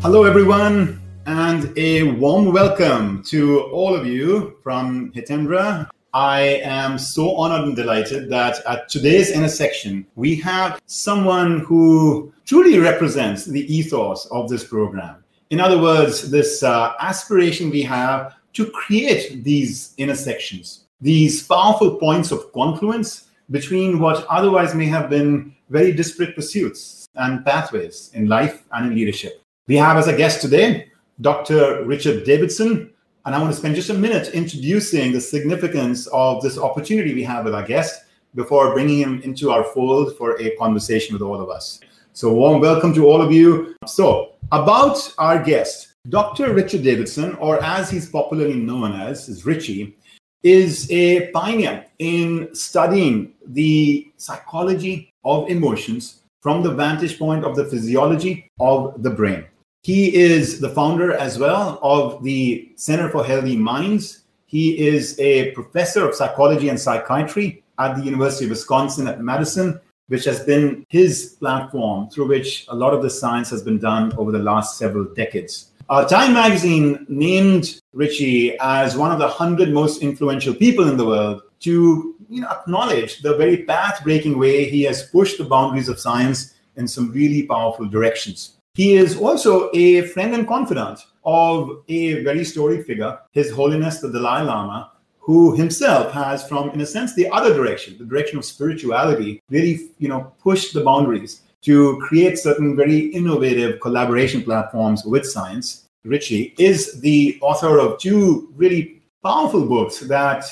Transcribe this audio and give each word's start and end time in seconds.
Hello, 0.00 0.22
everyone, 0.22 1.00
and 1.26 1.76
a 1.76 2.04
warm 2.04 2.52
welcome 2.52 3.20
to 3.24 3.62
all 3.72 3.96
of 3.96 4.06
you 4.06 4.56
from 4.62 5.10
Hitendra. 5.10 5.88
I 6.14 6.60
am 6.62 6.98
so 6.98 7.34
honored 7.34 7.66
and 7.66 7.74
delighted 7.74 8.30
that 8.30 8.64
at 8.64 8.88
today's 8.88 9.32
intersection, 9.32 10.06
we 10.14 10.36
have 10.36 10.80
someone 10.86 11.58
who 11.60 12.32
truly 12.46 12.78
represents 12.78 13.44
the 13.44 13.66
ethos 13.74 14.26
of 14.26 14.48
this 14.48 14.62
program. 14.62 15.16
In 15.50 15.58
other 15.58 15.82
words, 15.82 16.30
this 16.30 16.62
uh, 16.62 16.92
aspiration 17.00 17.68
we 17.68 17.82
have 17.82 18.36
to 18.52 18.70
create 18.70 19.42
these 19.42 19.94
intersections, 19.98 20.84
these 21.00 21.42
powerful 21.42 21.96
points 21.96 22.30
of 22.30 22.52
confluence 22.52 23.30
between 23.50 23.98
what 23.98 24.24
otherwise 24.26 24.76
may 24.76 24.86
have 24.86 25.10
been 25.10 25.56
very 25.70 25.90
disparate 25.90 26.36
pursuits 26.36 27.08
and 27.16 27.44
pathways 27.44 28.12
in 28.14 28.28
life 28.28 28.62
and 28.70 28.92
in 28.92 28.94
leadership. 28.96 29.37
We 29.68 29.76
have 29.76 29.98
as 29.98 30.08
a 30.08 30.16
guest 30.16 30.40
today 30.40 30.90
Dr. 31.20 31.84
Richard 31.84 32.24
Davidson, 32.24 32.90
and 33.26 33.34
I 33.34 33.38
want 33.38 33.52
to 33.52 33.58
spend 33.58 33.74
just 33.74 33.90
a 33.90 33.94
minute 33.94 34.28
introducing 34.28 35.12
the 35.12 35.20
significance 35.20 36.06
of 36.06 36.40
this 36.40 36.56
opportunity 36.56 37.12
we 37.12 37.22
have 37.24 37.44
with 37.44 37.54
our 37.54 37.66
guest 37.66 38.06
before 38.34 38.72
bringing 38.72 38.98
him 38.98 39.20
into 39.20 39.50
our 39.50 39.62
fold 39.62 40.16
for 40.16 40.40
a 40.40 40.56
conversation 40.56 41.12
with 41.12 41.20
all 41.20 41.38
of 41.38 41.50
us. 41.50 41.80
So, 42.14 42.32
warm 42.32 42.62
welcome 42.62 42.94
to 42.94 43.06
all 43.06 43.20
of 43.20 43.30
you. 43.30 43.76
So, 43.84 44.36
about 44.52 45.14
our 45.18 45.44
guest, 45.44 45.92
Dr. 46.08 46.54
Richard 46.54 46.82
Davidson, 46.82 47.34
or 47.34 47.62
as 47.62 47.90
he's 47.90 48.08
popularly 48.08 48.56
known 48.56 48.98
as, 48.98 49.28
is 49.28 49.44
Richie, 49.44 49.98
is 50.42 50.90
a 50.90 51.30
pioneer 51.32 51.84
in 51.98 52.54
studying 52.54 53.34
the 53.46 54.10
psychology 54.16 55.12
of 55.26 55.50
emotions 55.50 56.22
from 56.40 56.62
the 56.62 56.72
vantage 56.72 57.18
point 57.18 57.44
of 57.44 57.54
the 57.54 57.66
physiology 57.66 58.50
of 58.60 59.02
the 59.02 59.10
brain. 59.10 59.44
He 59.88 60.14
is 60.14 60.60
the 60.60 60.68
founder 60.68 61.14
as 61.14 61.38
well 61.38 61.78
of 61.80 62.22
the 62.22 62.70
Center 62.76 63.08
for 63.08 63.24
Healthy 63.24 63.56
Minds. 63.56 64.24
He 64.44 64.86
is 64.86 65.18
a 65.18 65.52
professor 65.52 66.06
of 66.06 66.14
psychology 66.14 66.68
and 66.68 66.78
psychiatry 66.78 67.64
at 67.78 67.96
the 67.96 68.02
University 68.02 68.44
of 68.44 68.50
Wisconsin 68.50 69.08
at 69.08 69.22
Madison, 69.22 69.80
which 70.08 70.26
has 70.26 70.40
been 70.40 70.84
his 70.90 71.36
platform 71.40 72.10
through 72.10 72.28
which 72.28 72.66
a 72.68 72.76
lot 72.76 72.92
of 72.92 73.00
the 73.00 73.08
science 73.08 73.48
has 73.48 73.62
been 73.62 73.78
done 73.78 74.12
over 74.18 74.30
the 74.30 74.38
last 74.38 74.76
several 74.76 75.04
decades. 75.14 75.70
Uh, 75.88 76.04
Time 76.04 76.34
magazine 76.34 77.06
named 77.08 77.80
Richie 77.94 78.58
as 78.58 78.94
one 78.94 79.10
of 79.10 79.18
the 79.18 79.24
100 79.24 79.72
most 79.72 80.02
influential 80.02 80.52
people 80.52 80.86
in 80.86 80.98
the 80.98 81.06
world 81.06 81.40
to 81.60 82.14
you 82.28 82.42
know, 82.42 82.48
acknowledge 82.48 83.22
the 83.22 83.36
very 83.36 83.64
path 83.64 84.04
breaking 84.04 84.38
way 84.38 84.68
he 84.68 84.82
has 84.82 85.04
pushed 85.04 85.38
the 85.38 85.44
boundaries 85.44 85.88
of 85.88 85.98
science 85.98 86.56
in 86.76 86.86
some 86.86 87.10
really 87.10 87.44
powerful 87.44 87.86
directions. 87.86 88.57
He 88.78 88.94
is 88.94 89.16
also 89.16 89.70
a 89.74 90.02
friend 90.02 90.36
and 90.36 90.46
confidant 90.46 91.00
of 91.24 91.82
a 91.88 92.22
very 92.22 92.44
storied 92.44 92.86
figure, 92.86 93.18
His 93.32 93.50
Holiness 93.50 93.98
the 93.98 94.08
Dalai 94.08 94.44
Lama, 94.44 94.92
who 95.18 95.56
himself 95.56 96.12
has, 96.12 96.46
from 96.46 96.70
in 96.70 96.80
a 96.80 96.86
sense, 96.86 97.12
the 97.12 97.28
other 97.30 97.52
direction, 97.52 97.98
the 97.98 98.04
direction 98.04 98.38
of 98.38 98.44
spirituality, 98.44 99.42
really, 99.50 99.90
you 99.98 100.08
know, 100.08 100.32
pushed 100.40 100.74
the 100.74 100.84
boundaries 100.84 101.40
to 101.62 101.98
create 101.98 102.38
certain 102.38 102.76
very 102.76 103.06
innovative 103.06 103.80
collaboration 103.80 104.44
platforms 104.44 105.04
with 105.04 105.26
science. 105.26 105.88
Richie 106.04 106.54
is 106.56 107.00
the 107.00 107.36
author 107.40 107.80
of 107.80 107.98
two 107.98 108.52
really 108.54 109.02
powerful 109.24 109.66
books 109.66 109.98
that 109.98 110.44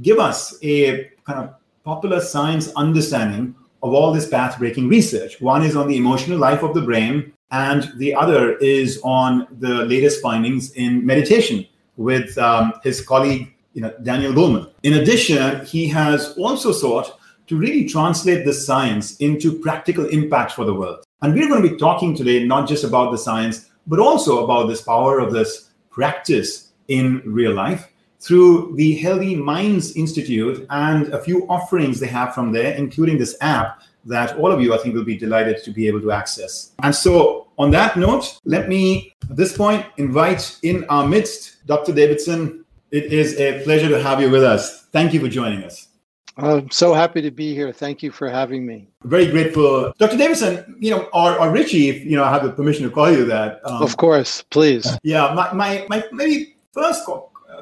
give 0.00 0.18
us 0.18 0.56
a 0.62 1.10
kind 1.26 1.38
of 1.38 1.54
popular 1.84 2.22
science 2.22 2.72
understanding 2.76 3.54
of 3.82 3.92
all 3.92 4.10
this 4.10 4.26
path 4.26 4.58
breaking 4.58 4.88
research. 4.88 5.38
One 5.42 5.62
is 5.62 5.76
on 5.76 5.86
the 5.86 5.98
emotional 5.98 6.38
life 6.38 6.62
of 6.62 6.72
the 6.72 6.80
brain, 6.80 7.33
and 7.50 7.92
the 7.96 8.14
other 8.14 8.56
is 8.58 9.00
on 9.04 9.46
the 9.58 9.84
latest 9.84 10.20
findings 10.20 10.72
in 10.72 11.04
meditation 11.04 11.66
with 11.96 12.36
um, 12.38 12.72
his 12.82 13.00
colleague, 13.00 13.54
you 13.74 13.82
know, 13.82 13.94
Daniel 14.02 14.32
Goleman. 14.32 14.70
In 14.82 14.94
addition, 14.94 15.64
he 15.64 15.88
has 15.88 16.36
also 16.36 16.72
sought 16.72 17.18
to 17.46 17.56
really 17.56 17.86
translate 17.86 18.44
the 18.44 18.52
science 18.52 19.16
into 19.18 19.58
practical 19.58 20.06
impact 20.06 20.52
for 20.52 20.64
the 20.64 20.74
world. 20.74 21.04
And 21.22 21.34
we're 21.34 21.48
going 21.48 21.62
to 21.62 21.68
be 21.68 21.76
talking 21.76 22.16
today 22.16 22.44
not 22.44 22.68
just 22.68 22.84
about 22.84 23.10
the 23.10 23.18
science, 23.18 23.70
but 23.86 23.98
also 23.98 24.44
about 24.44 24.68
this 24.68 24.82
power 24.82 25.18
of 25.18 25.32
this 25.32 25.70
practice 25.90 26.72
in 26.88 27.22
real 27.24 27.52
life 27.52 27.88
through 28.20 28.74
the 28.76 28.94
Healthy 28.96 29.36
Minds 29.36 29.94
Institute 29.96 30.66
and 30.70 31.12
a 31.12 31.22
few 31.22 31.46
offerings 31.48 32.00
they 32.00 32.06
have 32.06 32.34
from 32.34 32.52
there, 32.52 32.74
including 32.74 33.18
this 33.18 33.36
app 33.42 33.82
that 34.06 34.36
all 34.36 34.52
of 34.52 34.60
you, 34.60 34.74
I 34.74 34.78
think, 34.78 34.94
will 34.94 35.04
be 35.04 35.16
delighted 35.16 35.62
to 35.64 35.70
be 35.70 35.86
able 35.88 36.00
to 36.02 36.12
access. 36.12 36.72
And 36.82 36.94
so, 36.94 37.48
on 37.58 37.70
that 37.70 37.96
note, 37.96 38.38
let 38.44 38.68
me 38.68 39.14
at 39.30 39.36
this 39.36 39.56
point 39.56 39.86
invite 39.96 40.58
in 40.62 40.84
our 40.88 41.06
midst 41.06 41.66
Dr. 41.66 41.92
Davidson. 41.92 42.64
It 42.90 43.12
is 43.12 43.38
a 43.40 43.62
pleasure 43.64 43.88
to 43.88 44.00
have 44.02 44.20
you 44.20 44.30
with 44.30 44.44
us. 44.44 44.86
Thank 44.92 45.14
you 45.14 45.20
for 45.20 45.28
joining 45.28 45.64
us. 45.64 45.88
I'm 46.36 46.70
so 46.70 46.94
happy 46.94 47.22
to 47.22 47.30
be 47.30 47.54
here. 47.54 47.72
Thank 47.72 48.02
you 48.02 48.10
for 48.10 48.28
having 48.28 48.66
me. 48.66 48.88
Very 49.04 49.26
grateful. 49.26 49.92
Dr. 49.98 50.16
Davidson, 50.16 50.76
you 50.80 50.90
know, 50.90 51.08
or, 51.12 51.38
or 51.38 51.50
Richie, 51.50 51.88
if 51.88 52.04
you 52.04 52.16
know, 52.16 52.24
I 52.24 52.30
have 52.30 52.42
the 52.42 52.50
permission 52.50 52.84
to 52.84 52.90
call 52.90 53.10
you 53.10 53.24
that. 53.26 53.60
Um, 53.64 53.82
of 53.82 53.96
course, 53.96 54.42
please. 54.50 54.98
Yeah, 55.04 55.32
my, 55.34 55.52
my, 55.52 55.86
my 55.88 56.04
maybe 56.12 56.56
first 56.72 57.08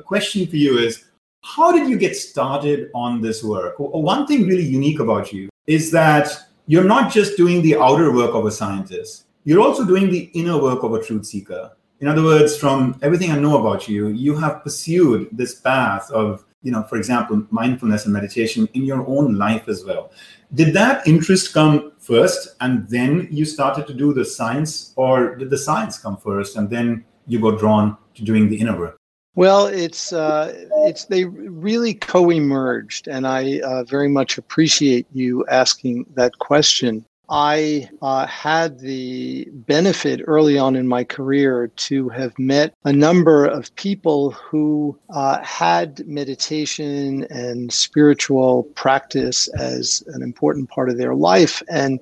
question 0.07 0.47
for 0.47 0.57
you 0.57 0.79
is 0.79 1.05
how 1.43 1.73
did 1.73 1.89
you 1.89 1.99
get 1.99 2.17
started 2.17 2.91
on 2.95 3.21
this 3.21 3.45
work? 3.45 3.75
One 3.79 4.27
thing 4.27 4.47
really 4.47 4.65
unique 4.65 5.01
about 5.01 5.33
you 5.33 5.51
is 5.67 5.91
that 5.93 6.29
you're 6.67 6.85
not 6.85 7.13
just 7.13 7.37
doing 7.37 7.63
the 7.63 7.77
outer 7.77 8.13
work 8.13 8.35
of 8.35 8.47
a 8.47 8.51
scientist, 8.51 9.27
you're 9.45 9.61
also 9.61 9.85
doing 9.85 10.11
the 10.11 10.31
inner 10.35 10.61
work 10.61 10.83
of 10.83 10.95
a 10.95 11.03
truth 11.03 11.27
seeker. 11.27 11.73
In 12.01 12.09
other 12.09 12.23
words, 12.23 12.57
from 12.57 12.99
everything 13.03 13.31
I 13.31 13.39
know 13.39 13.59
about 13.59 13.89
you, 13.89 14.09
you 14.09 14.37
have 14.37 14.63
pursued 14.63 15.29
this 15.33 15.55
path 15.55 16.11
of, 16.11 16.45
you 16.63 16.73
know, 16.73 16.83
for 16.85 16.97
example, 16.97 17.45
mindfulness 17.51 18.05
and 18.05 18.13
meditation 18.13 18.69
in 18.75 18.85
your 18.85 19.07
own 19.07 19.37
life 19.37 19.69
as 19.69 19.85
well. 19.85 20.13
Did 20.55 20.75
that 20.75 21.07
interest 21.07 21.53
come 21.53 21.93
first 21.99 22.57
and 22.61 22.89
then 22.89 23.29
you 23.31 23.45
started 23.45 23.87
to 23.87 23.95
do 23.95 24.13
the 24.13 24.25
science, 24.25 24.93
or 24.97 25.37
did 25.37 25.51
the 25.51 25.59
science 25.59 25.99
come 25.99 26.17
first 26.17 26.57
and 26.57 26.69
then 26.69 27.05
you 27.27 27.41
got 27.41 27.59
drawn 27.59 27.97
to 28.15 28.25
doing 28.25 28.49
the 28.49 28.61
inner 28.61 28.79
work? 28.79 28.99
Well, 29.35 29.67
it's 29.67 30.13
uh, 30.13 30.53
it's 30.89 31.07
they 31.07 31.25
really 31.25 31.95
co-emerged, 31.95 33.09
and 33.09 33.27
I 33.27 33.61
uh, 33.61 33.85
very 33.85 34.09
much 34.09 34.37
appreciate 34.37 35.07
you 35.13 35.47
asking 35.47 36.05
that 36.15 36.39
question. 36.39 37.07
I 37.31 37.89
uh, 38.03 38.27
had 38.27 38.79
the 38.79 39.49
benefit 39.51 40.21
early 40.27 40.59
on 40.59 40.77
in 40.77 40.87
my 40.87 41.03
career 41.03 41.69
to 41.69 42.11
have 42.11 42.39
met 42.39 42.75
a 42.85 42.93
number 42.93 43.47
of 43.47 43.75
people 43.77 44.33
who 44.33 44.99
uh, 45.09 45.41
had 45.43 46.07
meditation 46.07 47.25
and 47.31 47.73
spiritual 47.73 48.65
practice 48.75 49.49
as 49.49 50.05
an 50.09 50.23
important 50.23 50.69
part 50.69 50.91
of 50.91 50.99
their 50.99 51.15
life, 51.15 51.63
and 51.71 51.99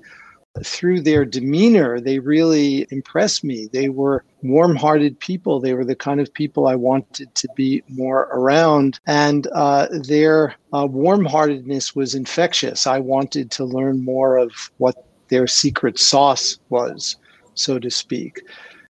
through 0.65 1.01
their 1.01 1.25
demeanor, 1.25 2.01
they 2.01 2.19
really 2.19 2.87
impressed 2.91 3.45
me. 3.45 3.69
They 3.73 3.89
were 3.89 4.25
warm 4.43 4.75
hearted 4.77 5.19
people. 5.21 5.61
They 5.61 5.75
were 5.75 5.85
the 5.85 5.95
kind 5.95 6.21
of 6.21 6.33
people 6.33 6.67
I 6.67 6.75
wanted 6.75 7.35
to 7.35 7.49
be 7.55 7.83
more 7.89 8.29
around. 8.33 8.99
And 9.07 9.47
uh, 9.53 9.89
their 10.09 10.55
uh, 10.73 10.87
warm 10.91 11.25
heartedness 11.25 11.95
was 11.95 12.15
infectious. 12.15 12.87
I 12.87 12.99
wanted 12.99 13.51
to 13.53 13.65
learn 13.65 14.05
more 14.05 14.37
of 14.37 14.53
what 14.79 15.07
their 15.29 15.47
secret 15.47 15.99
sauce 15.99 16.59
was, 16.69 17.17
so 17.55 17.79
to 17.79 17.91
speak. 17.91 18.41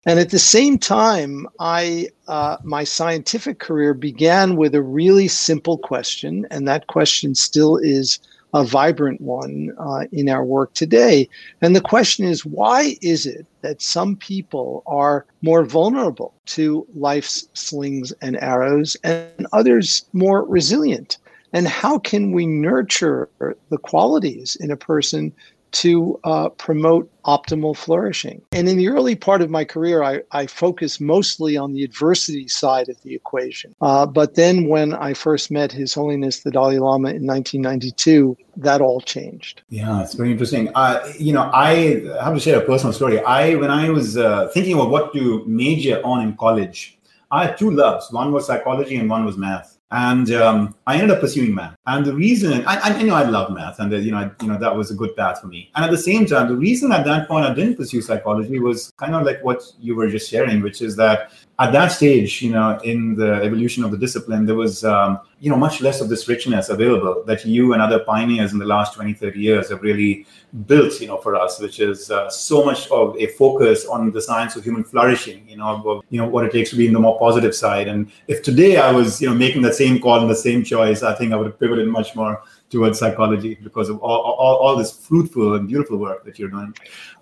And 0.05 0.21
at 0.21 0.31
the 0.31 0.39
same 0.39 0.79
time, 0.79 1.49
I 1.59 2.09
uh, 2.29 2.59
my 2.63 2.85
scientific 2.85 3.59
career 3.59 3.93
began 3.93 4.55
with 4.55 4.75
a 4.75 4.83
really 4.83 5.27
simple 5.27 5.79
question, 5.79 6.47
and 6.53 6.69
that 6.69 6.87
question 6.87 7.35
still 7.35 7.77
is 7.77 8.21
a 8.55 8.65
vibrant 8.65 9.21
one 9.21 9.73
uh, 9.79 10.05
in 10.13 10.29
our 10.29 10.45
work 10.45 10.73
today. 10.75 11.29
And 11.61 11.75
the 11.75 11.81
question 11.81 12.25
is 12.25 12.47
why 12.47 12.97
is 13.03 13.27
it 13.27 13.47
that 13.63 13.83
some 13.83 14.17
people 14.17 14.83
are 14.87 15.27
more 15.43 15.65
vulnerable 15.65 16.35
to 16.47 16.87
life's 16.95 17.49
slings 17.55 18.13
and 18.23 18.37
arrows 18.43 18.97
and 19.05 19.47
others 19.53 20.07
more 20.13 20.45
resilient? 20.45 21.19
And 21.53 21.69
how 21.69 21.99
can 21.99 22.33
we 22.33 22.47
nurture 22.47 23.29
the 23.71 23.79
qualities 23.79 24.57
in 24.57 24.71
a 24.71 24.77
person 24.77 25.33
to 25.77 26.19
uh, 26.25 26.49
promote 26.51 27.11
optimal 27.25 27.77
flourishing. 27.77 28.41
And 28.53 28.67
in 28.67 28.79
the 28.79 28.89
early 28.89 29.15
part 29.15 29.43
of 29.43 29.51
my 29.51 29.65
career, 29.65 30.03
I, 30.03 30.23
I 30.33 30.47
focused 30.47 31.01
mostly 31.01 31.57
on 31.57 31.75
the 31.75 31.85
adversity 31.85 32.49
side 32.49 32.89
of 32.89 33.01
the 33.03 33.15
equation. 33.15 33.75
Uh, 33.83 34.07
but 34.07 34.37
then 34.37 34.69
when 34.69 34.95
I 34.95 35.13
first 35.13 35.51
met 35.51 35.73
His 35.73 35.93
Holiness 35.93 36.41
the 36.41 36.51
Dalai 36.51 36.79
Lama 36.79 37.09
in 37.09 37.27
1992, 37.27 38.37
that 38.57 38.81
all 38.81 39.03
changed. 39.03 39.63
Yeah, 39.69 40.03
it's 40.03 40.15
very 40.15 40.31
interesting. 40.31 40.71
Uh, 40.75 41.07
you 41.19 41.33
know, 41.35 41.51
I 41.53 42.03
have 42.23 42.35
to 42.35 42.41
share 42.41 42.59
a 42.59 42.65
personal 42.65 42.95
story. 42.95 43.21
I, 43.21 43.57
when 43.57 43.71
I 43.71 43.91
was 43.91 44.17
uh, 44.17 44.49
thinking 44.55 44.75
about 44.75 44.91
what 44.91 45.13
to 45.13 45.45
major 45.47 46.01
on 46.05 46.23
in 46.23 46.37
college, 46.37 46.99
I 47.31 47.47
had 47.47 47.59
two 47.59 47.71
loves. 47.71 48.11
One 48.13 48.33
was 48.33 48.47
psychology 48.47 48.97
and 48.97 49.11
one 49.11 49.27
was 49.27 49.37
math. 49.37 49.76
And 49.91 50.33
um, 50.33 50.75
I 50.87 50.95
ended 50.95 51.11
up 51.13 51.21
pursuing 51.21 51.55
math. 51.55 51.77
And 51.87 52.05
the 52.05 52.15
reason, 52.15 52.65
I, 52.67 52.81
I 52.81 53.03
know, 53.03 53.15
I 53.15 53.25
love 53.25 53.53
math, 53.53 53.79
and 53.79 53.93
the, 53.93 53.99
you 53.99 54.11
know, 54.11 54.19
I, 54.19 54.31
you 54.43 54.49
know, 54.49 54.59
that 54.59 54.75
was 54.75 54.91
a 54.91 54.95
good 54.95 55.17
path 55.17 55.41
for 55.41 55.47
me. 55.47 55.71
And 55.75 55.85
at 55.85 55.91
the 55.91 55.99
same 55.99 56.27
time, 56.27 56.49
the 56.49 56.57
reason 56.57 56.93
at 56.93 57.05
that 57.05 57.29
point 57.29 57.47
I 57.47 57.55
didn't 57.55 57.77
pursue 57.77 58.03
psychology 58.03 58.59
was 58.59 58.93
kind 58.97 59.15
of 59.15 59.25
like 59.25 59.43
what 59.45 59.63
you 59.79 59.95
were 59.95 60.09
just 60.09 60.29
sharing, 60.29 60.61
which 60.63 60.83
is 60.83 60.97
that 60.97 61.33
at 61.59 61.73
that 61.73 61.89
stage, 61.89 62.43
you 62.43 62.53
know, 62.53 62.79
in 62.85 63.15
the 63.15 63.35
evolution 63.43 63.83
of 63.83 63.91
the 63.91 63.97
discipline, 63.97 64.45
there 64.45 64.55
was, 64.55 64.85
um, 64.85 65.19
you 65.41 65.49
know, 65.49 65.57
much 65.57 65.81
less 65.81 66.03
of 66.03 66.11
this 66.11 66.29
richness 66.29 66.69
available 66.69 67.25
that 67.27 67.47
you 67.47 67.73
and 67.73 67.81
other 67.81 68.01
pioneers 68.01 68.53
in 68.53 68.59
the 68.59 68.67
last 68.67 68.95
20, 68.95 69.15
30 69.15 69.41
years 69.41 69.71
have 69.71 69.81
really 69.81 70.27
built, 70.67 71.01
you 71.01 71.07
know, 71.07 71.17
for 71.17 71.35
us, 71.35 71.59
which 71.59 71.81
is 71.81 72.11
uh, 72.11 72.29
so 72.29 72.63
much 72.63 72.89
of 72.91 73.17
a 73.17 73.29
focus 73.29 73.87
on 73.87 74.11
the 74.13 74.21
science 74.21 74.55
of 74.55 74.65
human 74.65 74.85
flourishing, 74.85 75.49
you 75.49 75.57
know, 75.57 75.83
of, 75.87 76.05
you 76.11 76.21
know, 76.21 76.29
what 76.29 76.45
it 76.45 76.53
takes 76.53 76.71
to 76.71 76.77
be 76.77 76.87
in 76.87 76.93
the 76.93 77.01
more 77.01 77.19
positive 77.19 77.55
side. 77.55 77.89
And 77.89 78.13
if 78.29 78.43
today 78.43 78.77
I 78.77 78.93
was, 78.93 79.23
you 79.23 79.29
know, 79.29 79.35
making 79.35 79.63
that 79.63 79.75
same 79.75 79.99
call 79.99 80.21
and 80.21 80.29
the 80.29 80.37
same 80.37 80.63
choice, 80.63 81.03
I 81.03 81.15
think 81.15 81.33
I 81.33 81.37
would 81.37 81.47
have 81.47 81.59
pivoted 81.59 81.89
much 81.89 82.15
more 82.15 82.43
towards 82.71 82.99
psychology 82.99 83.57
because 83.63 83.89
of 83.89 83.99
all, 84.01 84.21
all, 84.21 84.57
all 84.57 84.77
this 84.77 84.93
fruitful 84.93 85.55
and 85.55 85.69
beautiful 85.69 85.99
work 85.99 86.25
that 86.25 86.39
you're 86.39 86.49
doing. 86.49 86.75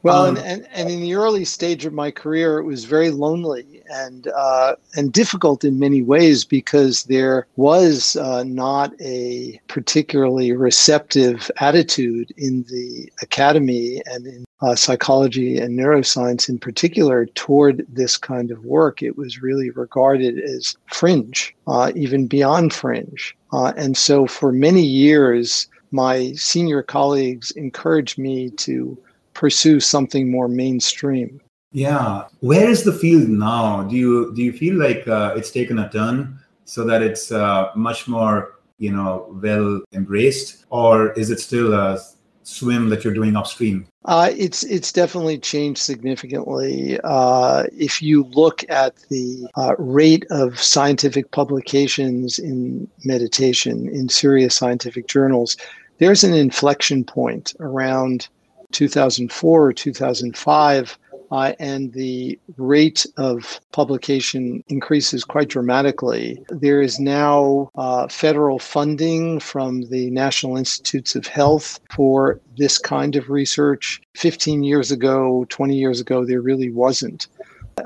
Well, 0.03 0.27
um, 0.27 0.37
and, 0.37 0.47
and, 0.47 0.69
and 0.73 0.91
in 0.91 1.01
the 1.01 1.15
early 1.15 1.45
stage 1.45 1.85
of 1.85 1.93
my 1.93 2.11
career, 2.11 2.59
it 2.59 2.65
was 2.65 2.85
very 2.85 3.11
lonely 3.11 3.83
and 3.91 4.29
uh, 4.29 4.77
and 4.97 5.13
difficult 5.13 5.65
in 5.65 5.79
many 5.79 6.03
ways 6.03 6.45
because 6.45 7.05
there 7.05 7.47
was 7.57 8.17
uh, 8.17 8.45
not 8.45 8.93
a 9.01 9.61
particularly 9.69 10.53
receptive 10.53 11.51
attitude 11.59 12.33
in 12.37 12.65
the 12.65 13.11
academy 13.23 14.03
and 14.07 14.27
in 14.27 14.45
uh, 14.65 14.75
psychology 14.75 15.59
and 15.59 15.79
neuroscience 15.79 16.49
in 16.49 16.59
particular 16.59 17.27
toward 17.35 17.87
this 17.89 18.17
kind 18.17 18.51
of 18.51 18.65
work. 18.65 19.03
It 19.03 19.19
was 19.19 19.43
really 19.43 19.71
regarded 19.71 20.39
as 20.39 20.75
fringe, 20.87 21.55
uh, 21.67 21.93
even 21.95 22.27
beyond 22.27 22.73
fringe. 22.73 23.37
Uh, 23.53 23.75
and 23.77 23.95
so 23.95 24.27
for 24.27 24.53
many 24.53 24.83
years, 24.83 25.69
my 25.91 26.33
senior 26.33 26.83
colleagues 26.83 27.51
encouraged 27.51 28.17
me 28.17 28.51
to 28.51 28.97
pursue 29.35 29.81
something 29.81 30.31
more 30.31 30.49
mainstream. 30.49 31.41
Yeah, 31.73 32.25
where 32.41 32.71
is 32.71 32.85
the 32.85 32.93
field 32.93 33.29
now? 33.29 33.83
Do 33.83 33.97
you 33.97 34.33
do 34.35 34.43
you 34.43 34.53
feel 34.53 34.77
like 34.77 35.07
uh, 35.07 35.35
it's 35.37 35.51
taken 35.51 35.79
a 35.79 35.91
turn 35.91 36.39
so 36.65 36.85
that 36.85 37.03
it's 37.03 37.33
uh, 37.33 37.71
much 37.75 38.09
more 38.09 38.55
you 38.79 38.93
know 38.93 39.27
well 39.43 39.83
embraced, 39.93 40.65
or 40.71 41.13
is 41.13 41.31
it 41.31 41.41
still 41.41 41.75
a 41.75 42.01
swim 42.45 42.89
that 42.91 43.05
you're 43.05 43.15
doing 43.15 43.37
upstream? 43.37 43.87
Uh, 44.05 44.31
it's 44.37 44.63
it's 44.65 44.93
definitely 44.93 45.39
changed 45.39 45.81
significantly. 45.81 46.99
Uh, 47.03 47.65
if 47.73 48.03
you 48.03 48.25
look 48.25 48.65
at 48.69 48.97
the 49.09 49.49
uh, 49.57 49.75
rate 49.79 50.27
of 50.31 50.61
scientific 50.61 51.31
publications 51.31 52.39
in 52.39 52.89
meditation 53.05 53.89
in 53.89 54.09
serious 54.09 54.55
scientific 54.55 55.09
journals, 55.09 55.57
there's 55.99 56.23
an 56.23 56.35
inflection 56.35 57.03
point 57.05 57.55
around 57.61 58.29
2004 58.73 59.67
or 59.67 59.73
2005 59.73 60.99
uh, 61.31 61.53
and 61.59 61.93
the 61.93 62.39
rate 62.57 63.07
of 63.17 63.61
publication 63.73 64.63
increases 64.69 65.25
quite 65.25 65.49
dramatically. 65.49 66.43
There 66.49 66.81
is 66.81 66.99
now 67.01 67.71
uh, 67.77 68.09
federal 68.09 68.59
funding 68.59 69.41
from 69.41 69.89
the 69.91 70.11
National 70.11 70.57
Institutes 70.57 71.15
of 71.15 71.27
Health 71.27 71.81
for 71.95 72.41
this 72.57 72.79
kind 72.79 73.17
of 73.17 73.31
research. 73.31 74.01
15 74.15 74.63
years 74.63 74.91
ago, 74.91 75.47
20 75.49 75.75
years 75.75 76.01
ago, 76.01 76.25
there 76.25 76.41
really 76.41 76.71
wasn't. 76.71 77.27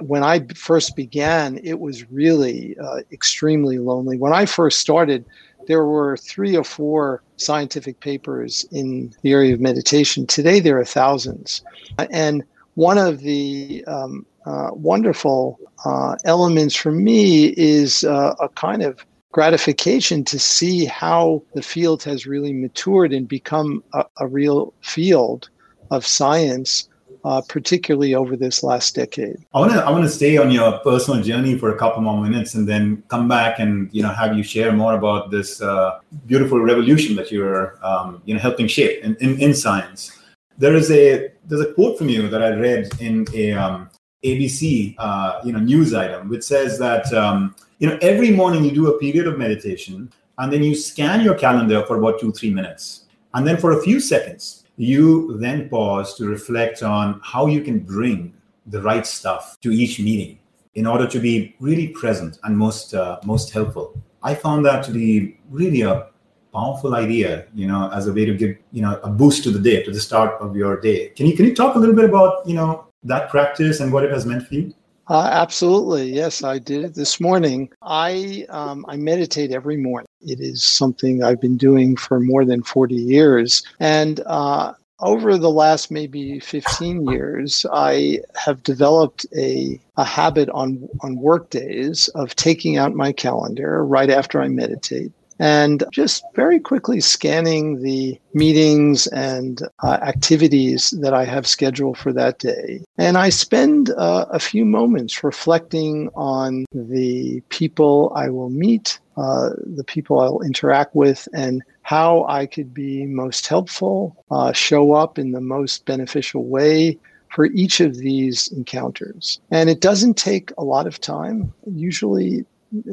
When 0.01 0.23
I 0.23 0.41
first 0.55 0.97
began, 0.97 1.59
it 1.65 1.81
was 1.81 2.11
really 2.11 2.77
uh, 2.79 3.01
extremely 3.11 3.79
lonely. 3.79 4.19
When 4.19 4.35
I 4.35 4.45
first 4.45 4.81
started, 4.81 5.25
there 5.67 5.85
were 5.85 6.17
three 6.17 6.57
or 6.57 6.65
four 6.65 7.23
scientific 7.37 8.01
papers 8.01 8.67
in 8.71 9.15
the 9.23 9.33
area 9.33 9.55
of 9.55 9.61
meditation. 9.61 10.27
Today, 10.27 10.61
there 10.61 10.79
are 10.79 10.85
thousands. 10.85 11.63
And 12.11 12.43
one 12.79 12.97
of 12.97 13.19
the 13.23 13.85
um, 13.89 14.25
uh, 14.47 14.71
wonderful 14.73 15.59
uh, 15.85 16.15
elements 16.25 16.77
for 16.77 16.93
me 16.93 17.47
is 17.57 18.05
uh, 18.05 18.37
a 18.39 18.49
kind 18.51 18.83
of 18.85 19.05
gratification 19.33 20.23
to 20.25 20.39
see 20.39 20.85
how 20.85 21.43
the 21.55 21.63
field 21.63 22.05
has 22.05 22.25
really 22.25 22.53
matured 22.53 23.13
and 23.13 23.27
become 23.27 23.83
a, 23.95 24.05
a 24.19 24.29
real 24.29 24.73
field 24.81 25.51
of 25.91 26.07
science. 26.07 26.89
Uh, 27.25 27.43
particularly 27.49 28.15
over 28.15 28.37
this 28.37 28.63
last 28.63 28.95
decade. 28.95 29.37
I 29.53 29.59
want 29.59 29.73
to 29.73 29.85
I 29.85 29.91
want 29.91 30.05
to 30.05 30.09
stay 30.09 30.39
on 30.39 30.53
your 30.53 30.79
personal 30.79 31.21
journey 31.21 31.59
for 31.59 31.75
a 31.75 31.77
couple 31.77 32.01
more 32.01 32.23
minutes, 32.23 32.55
and 32.55 32.69
then 32.69 33.03
come 33.09 33.27
back 33.27 33.59
and 33.59 33.91
you 33.93 34.03
know 34.05 34.11
have 34.11 34.37
you 34.37 34.45
share 34.45 34.73
more 34.73 34.95
about 34.95 35.33
this 35.33 35.61
uh, 35.61 35.99
beautiful 36.27 36.61
revolution 36.61 37.17
that 37.17 37.33
you're 37.33 37.77
um, 37.85 38.23
you 38.25 38.35
know 38.35 38.41
helping 38.41 38.69
shape 38.69 39.03
in, 39.03 39.17
in, 39.17 39.37
in 39.41 39.53
science 39.53 40.13
there 40.59 40.75
is 40.75 40.91
a 40.91 41.31
there's 41.49 41.63
a 41.63 41.73
quote 41.73 41.99
from 41.99 42.09
you 42.09 42.29
that 42.29 42.43
I 42.43 42.51
read 42.51 42.91
in 43.01 43.27
a 43.35 43.53
um, 43.53 43.91
ABC 44.25 44.95
uh, 44.99 45.41
you 45.45 45.53
know 45.53 45.59
news 45.59 45.95
item 45.95 46.29
which 46.29 46.45
says 46.45 46.79
that 46.79 47.13
um, 47.13 47.55
you 47.79 47.89
know 47.89 47.99
every 48.03 48.31
morning 48.31 48.65
you 48.65 48.73
do 48.73 48.89
a 48.89 48.99
period 48.99 49.27
of 49.27 49.39
meditation 49.39 50.13
and 50.39 50.53
then 50.53 50.63
you 50.63 50.75
scan 50.75 51.23
your 51.23 51.35
calendar 51.35 51.85
for 51.87 51.97
about 51.97 52.21
two 52.21 52.33
three 52.33 52.53
minutes 52.53 53.07
and 53.35 53.47
then 53.47 53.57
for 53.57 53.73
a 53.73 53.83
few 53.83 53.99
seconds 53.99 54.65
you 54.77 55.37
then 55.39 55.69
pause 55.69 56.15
to 56.15 56.27
reflect 56.27 56.83
on 56.83 57.21
how 57.25 57.47
you 57.47 57.61
can 57.61 57.81
bring 57.81 58.33
the 58.67 58.81
right 58.81 59.07
stuff 59.07 59.57
to 59.61 59.71
each 59.71 59.99
meeting 59.99 60.39
in 60.75 60.87
order 60.87 61.07
to 61.07 61.19
be 61.19 61.57
really 61.59 61.89
present 61.89 62.39
and 62.45 62.57
most 62.57 62.95
uh, 62.95 63.19
most 63.25 63.51
helpful. 63.51 64.01
I 64.23 64.35
found 64.35 64.65
that 64.67 64.85
to 64.85 64.93
be 64.93 65.39
really 65.51 65.83
a 65.83 66.09
powerful 66.53 66.95
idea, 66.95 67.47
you 67.55 67.67
know, 67.67 67.91
as 67.93 68.07
a 68.07 68.13
way 68.13 68.25
to 68.25 68.35
give, 68.35 68.57
you 68.73 68.83
know, 68.83 68.99
a 69.03 69.11
boost 69.11 69.45
to 69.45 69.51
the 69.51 69.59
day, 69.59 69.83
to 69.83 69.91
the 69.91 70.01
start 70.01 70.41
of 70.41 70.57
your 70.57 70.81
day. 70.81 71.11
Can 71.11 71.27
you 71.27 71.37
can 71.37 71.47
you 71.47 71.55
talk 71.55 71.75
a 71.75 71.79
little 71.79 71.95
bit 71.95 72.05
about, 72.05 72.47
you 72.47 72.55
know, 72.55 72.87
that 73.05 73.29
practice 73.31 73.81
and 73.81 73.93
what 73.93 74.05
it 74.05 74.11
has 74.11 74.27
meant 74.27 74.47
for 74.47 74.55
you? 74.55 74.75
Uh, 75.09 75.29
absolutely, 75.33 76.13
yes, 76.13 76.45
I 76.45 76.59
did 76.59 76.85
it 76.85 76.95
this 76.95 77.19
morning. 77.19 77.71
I 77.83 78.45
um, 78.51 78.85
I 78.89 78.97
meditate 78.97 79.53
every 79.53 79.79
morning. 79.79 80.09
It 80.21 80.41
is 80.41 80.63
something 80.63 81.23
I've 81.23 81.41
been 81.41 81.57
doing 81.57 81.97
for 81.97 82.21
more 82.21 82.45
than 82.45 82.63
forty 82.63 82.97
years, 82.97 83.63
and 83.81 84.21
uh, 84.27 84.75
over 85.01 85.39
the 85.39 85.51
last 85.51 85.91
maybe 85.91 86.41
15 86.41 87.09
years, 87.09 87.65
I 87.73 88.19
have 88.35 88.63
developed 88.65 89.27
a, 89.37 89.81
a 89.97 90.05
habit 90.05 90.49
on, 90.51 90.89
on 91.03 91.17
work 91.17 91.51
days 91.51 92.09
of 92.17 92.35
taking 92.35 92.77
out 92.79 92.95
my 92.95 93.13
calendar 93.13 93.85
right 93.85 94.11
after 94.11 94.43
I 94.43 94.49
meditate 94.49 95.13
and 95.39 95.85
just 95.93 96.25
very 96.35 96.59
quickly 96.61 97.01
scanning 97.01 97.83
the 97.83 98.19
meetings 98.35 99.07
and 99.09 99.63
uh, 99.83 99.99
activities 100.03 100.91
that 101.01 101.15
I 101.15 101.25
have 101.25 101.47
scheduled 101.47 101.99
for 101.99 102.13
that 102.13 102.39
day. 102.39 102.83
And 102.97 103.17
I 103.17 103.29
spend 103.29 103.91
uh, 103.91 104.27
a 104.31 104.39
few 104.39 104.65
moments 104.65 105.23
reflecting 105.23 106.11
on 106.15 106.65
the 106.73 107.41
people 107.49 108.13
I 108.15 108.29
will 108.31 108.51
meet, 108.51 108.99
uh, 109.17 109.51
the 109.65 109.85
people 109.85 110.21
I'll 110.21 110.41
interact 110.41 110.95
with, 110.95 111.29
and 111.33 111.63
how 111.83 112.27
I 112.29 112.47
could 112.47 112.75
be 112.75 113.07
most 113.07 113.47
helpful, 113.47 114.25
uh, 114.31 114.53
show 114.53 114.93
up 114.93 115.19
in 115.19 115.33
the 115.33 115.41
most 115.41 115.87
beneficial 115.87 116.45
way 116.45 116.99
for 117.31 117.47
each 117.47 117.81
of 117.81 117.97
these 117.97 118.49
encounters. 118.49 119.41
And 119.51 119.69
it 119.71 119.81
doesn't 119.81 120.17
take 120.17 120.51
a 120.59 120.65
lot 120.65 120.87
of 120.87 121.01
time. 121.01 121.53
Usually, 121.67 122.45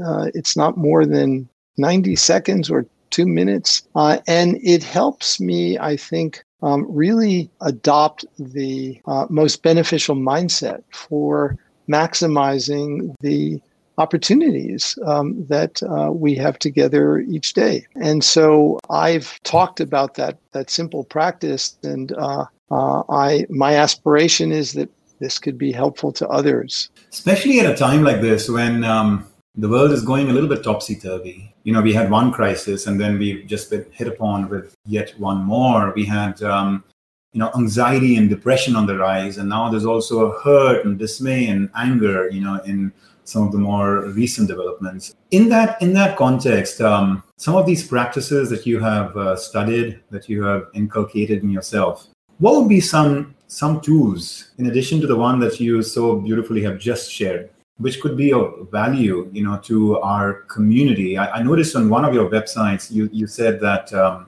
uh, 0.06 0.28
it's 0.34 0.56
not 0.56 0.78
more 0.78 1.06
than 1.06 1.50
90 1.78 2.16
seconds 2.16 2.70
or 2.70 2.86
two 3.10 3.26
minutes. 3.26 3.84
Uh, 3.96 4.18
and 4.28 4.58
it 4.64 4.84
helps 4.84 5.40
me, 5.40 5.78
I 5.80 5.98
think, 5.98 6.44
um, 6.62 6.86
really 6.90 7.50
adopt 7.62 8.26
the 8.40 9.00
uh, 9.08 9.28
most 9.30 9.62
beneficial 9.62 10.16
mindset 10.16 10.84
for 10.92 11.58
maximizing 11.88 13.14
the 13.22 13.62
opportunities 13.98 14.98
um, 15.06 15.46
that 15.48 15.82
uh, 15.84 16.12
we 16.12 16.36
have 16.36 16.60
together 16.60 17.20
each 17.20 17.54
day. 17.54 17.86
And 17.96 18.24
so 18.24 18.80
I've 18.90 19.42
talked 19.44 19.80
about 19.80 20.16
that 20.16 20.38
that 20.52 20.70
simple 20.70 21.06
practice, 21.06 21.78
and 21.84 22.12
uh, 22.14 22.46
uh, 22.72 23.04
I 23.10 23.46
my 23.50 23.76
aspiration 23.76 24.52
is 24.52 24.74
that 24.74 24.90
this 25.20 25.40
could 25.40 25.58
be 25.58 25.72
helpful 25.72 26.12
to 26.14 26.28
others, 26.28 26.90
especially 27.12 27.60
at 27.60 27.72
a 27.72 27.76
time 27.76 28.04
like 28.04 28.22
this 28.22 28.50
when. 28.50 28.84
Um 28.84 29.28
the 29.58 29.70
world 29.70 29.92
is 29.92 30.04
going 30.04 30.30
a 30.30 30.34
little 30.34 30.50
bit 30.50 30.64
topsy 30.64 30.96
turvy. 30.96 31.55
You 31.66 31.74
know, 31.74 31.82
we 31.82 31.94
had 31.94 32.12
one 32.12 32.32
crisis 32.32 32.86
and 32.86 33.02
then 33.02 33.18
we've 33.18 33.46
just 33.48 33.70
been 33.72 33.86
hit 33.92 34.08
upon 34.08 34.50
with 34.50 34.76
yet 34.86 35.20
one 35.20 35.44
more. 35.44 35.92
We 35.94 36.06
had, 36.06 36.42
um, 36.44 36.84
you 37.34 37.40
know, 37.40 37.52
anxiety 37.58 38.16
and 38.18 38.30
depression 38.30 38.76
on 38.76 38.86
the 38.86 38.98
rise. 38.98 39.38
And 39.40 39.50
now 39.50 39.70
there's 39.70 39.86
also 39.86 40.32
a 40.32 40.42
hurt 40.42 40.86
and 40.86 40.98
dismay 40.98 41.48
and 41.48 41.70
anger, 41.76 42.30
you 42.30 42.42
know, 42.42 42.62
in 42.66 42.94
some 43.24 43.48
of 43.48 43.52
the 43.52 43.58
more 43.58 44.06
recent 44.12 44.48
developments. 44.48 45.16
In 45.32 45.50
that, 45.50 45.82
in 45.82 45.92
that 45.94 46.16
context, 46.18 46.82
um, 46.82 47.24
some 47.38 47.56
of 47.56 47.66
these 47.66 47.86
practices 47.86 48.50
that 48.52 48.68
you 48.68 48.80
have 48.80 49.18
uh, 49.18 49.36
studied, 49.36 50.00
that 50.12 50.30
you 50.30 50.44
have 50.44 50.68
inculcated 50.76 51.42
in 51.42 51.50
yourself, 51.50 52.08
what 52.38 52.56
would 52.56 52.70
be 52.70 52.82
some 52.82 53.34
some 53.48 53.80
tools 53.80 54.52
in 54.58 54.66
addition 54.66 55.00
to 55.00 55.08
the 55.08 55.16
one 55.16 55.40
that 55.40 55.60
you 55.60 55.82
so 55.84 56.16
beautifully 56.20 56.64
have 56.64 56.80
just 56.80 57.12
shared 57.12 57.50
which 57.78 58.00
could 58.02 58.16
be 58.16 58.32
of 58.32 58.70
value, 58.72 59.30
you 59.34 59.44
know, 59.44 59.58
to 59.64 60.00
our 60.00 60.44
community. 60.44 61.18
I, 61.18 61.40
I 61.40 61.44
noticed 61.44 61.76
on 61.76 61.90
one 61.90 62.06
of 62.06 62.14
your 62.14 62.30
websites 62.30 62.92
you 62.92 63.10
you 63.12 63.28
said 63.28 63.60
that 63.60 63.94
um, 63.94 64.28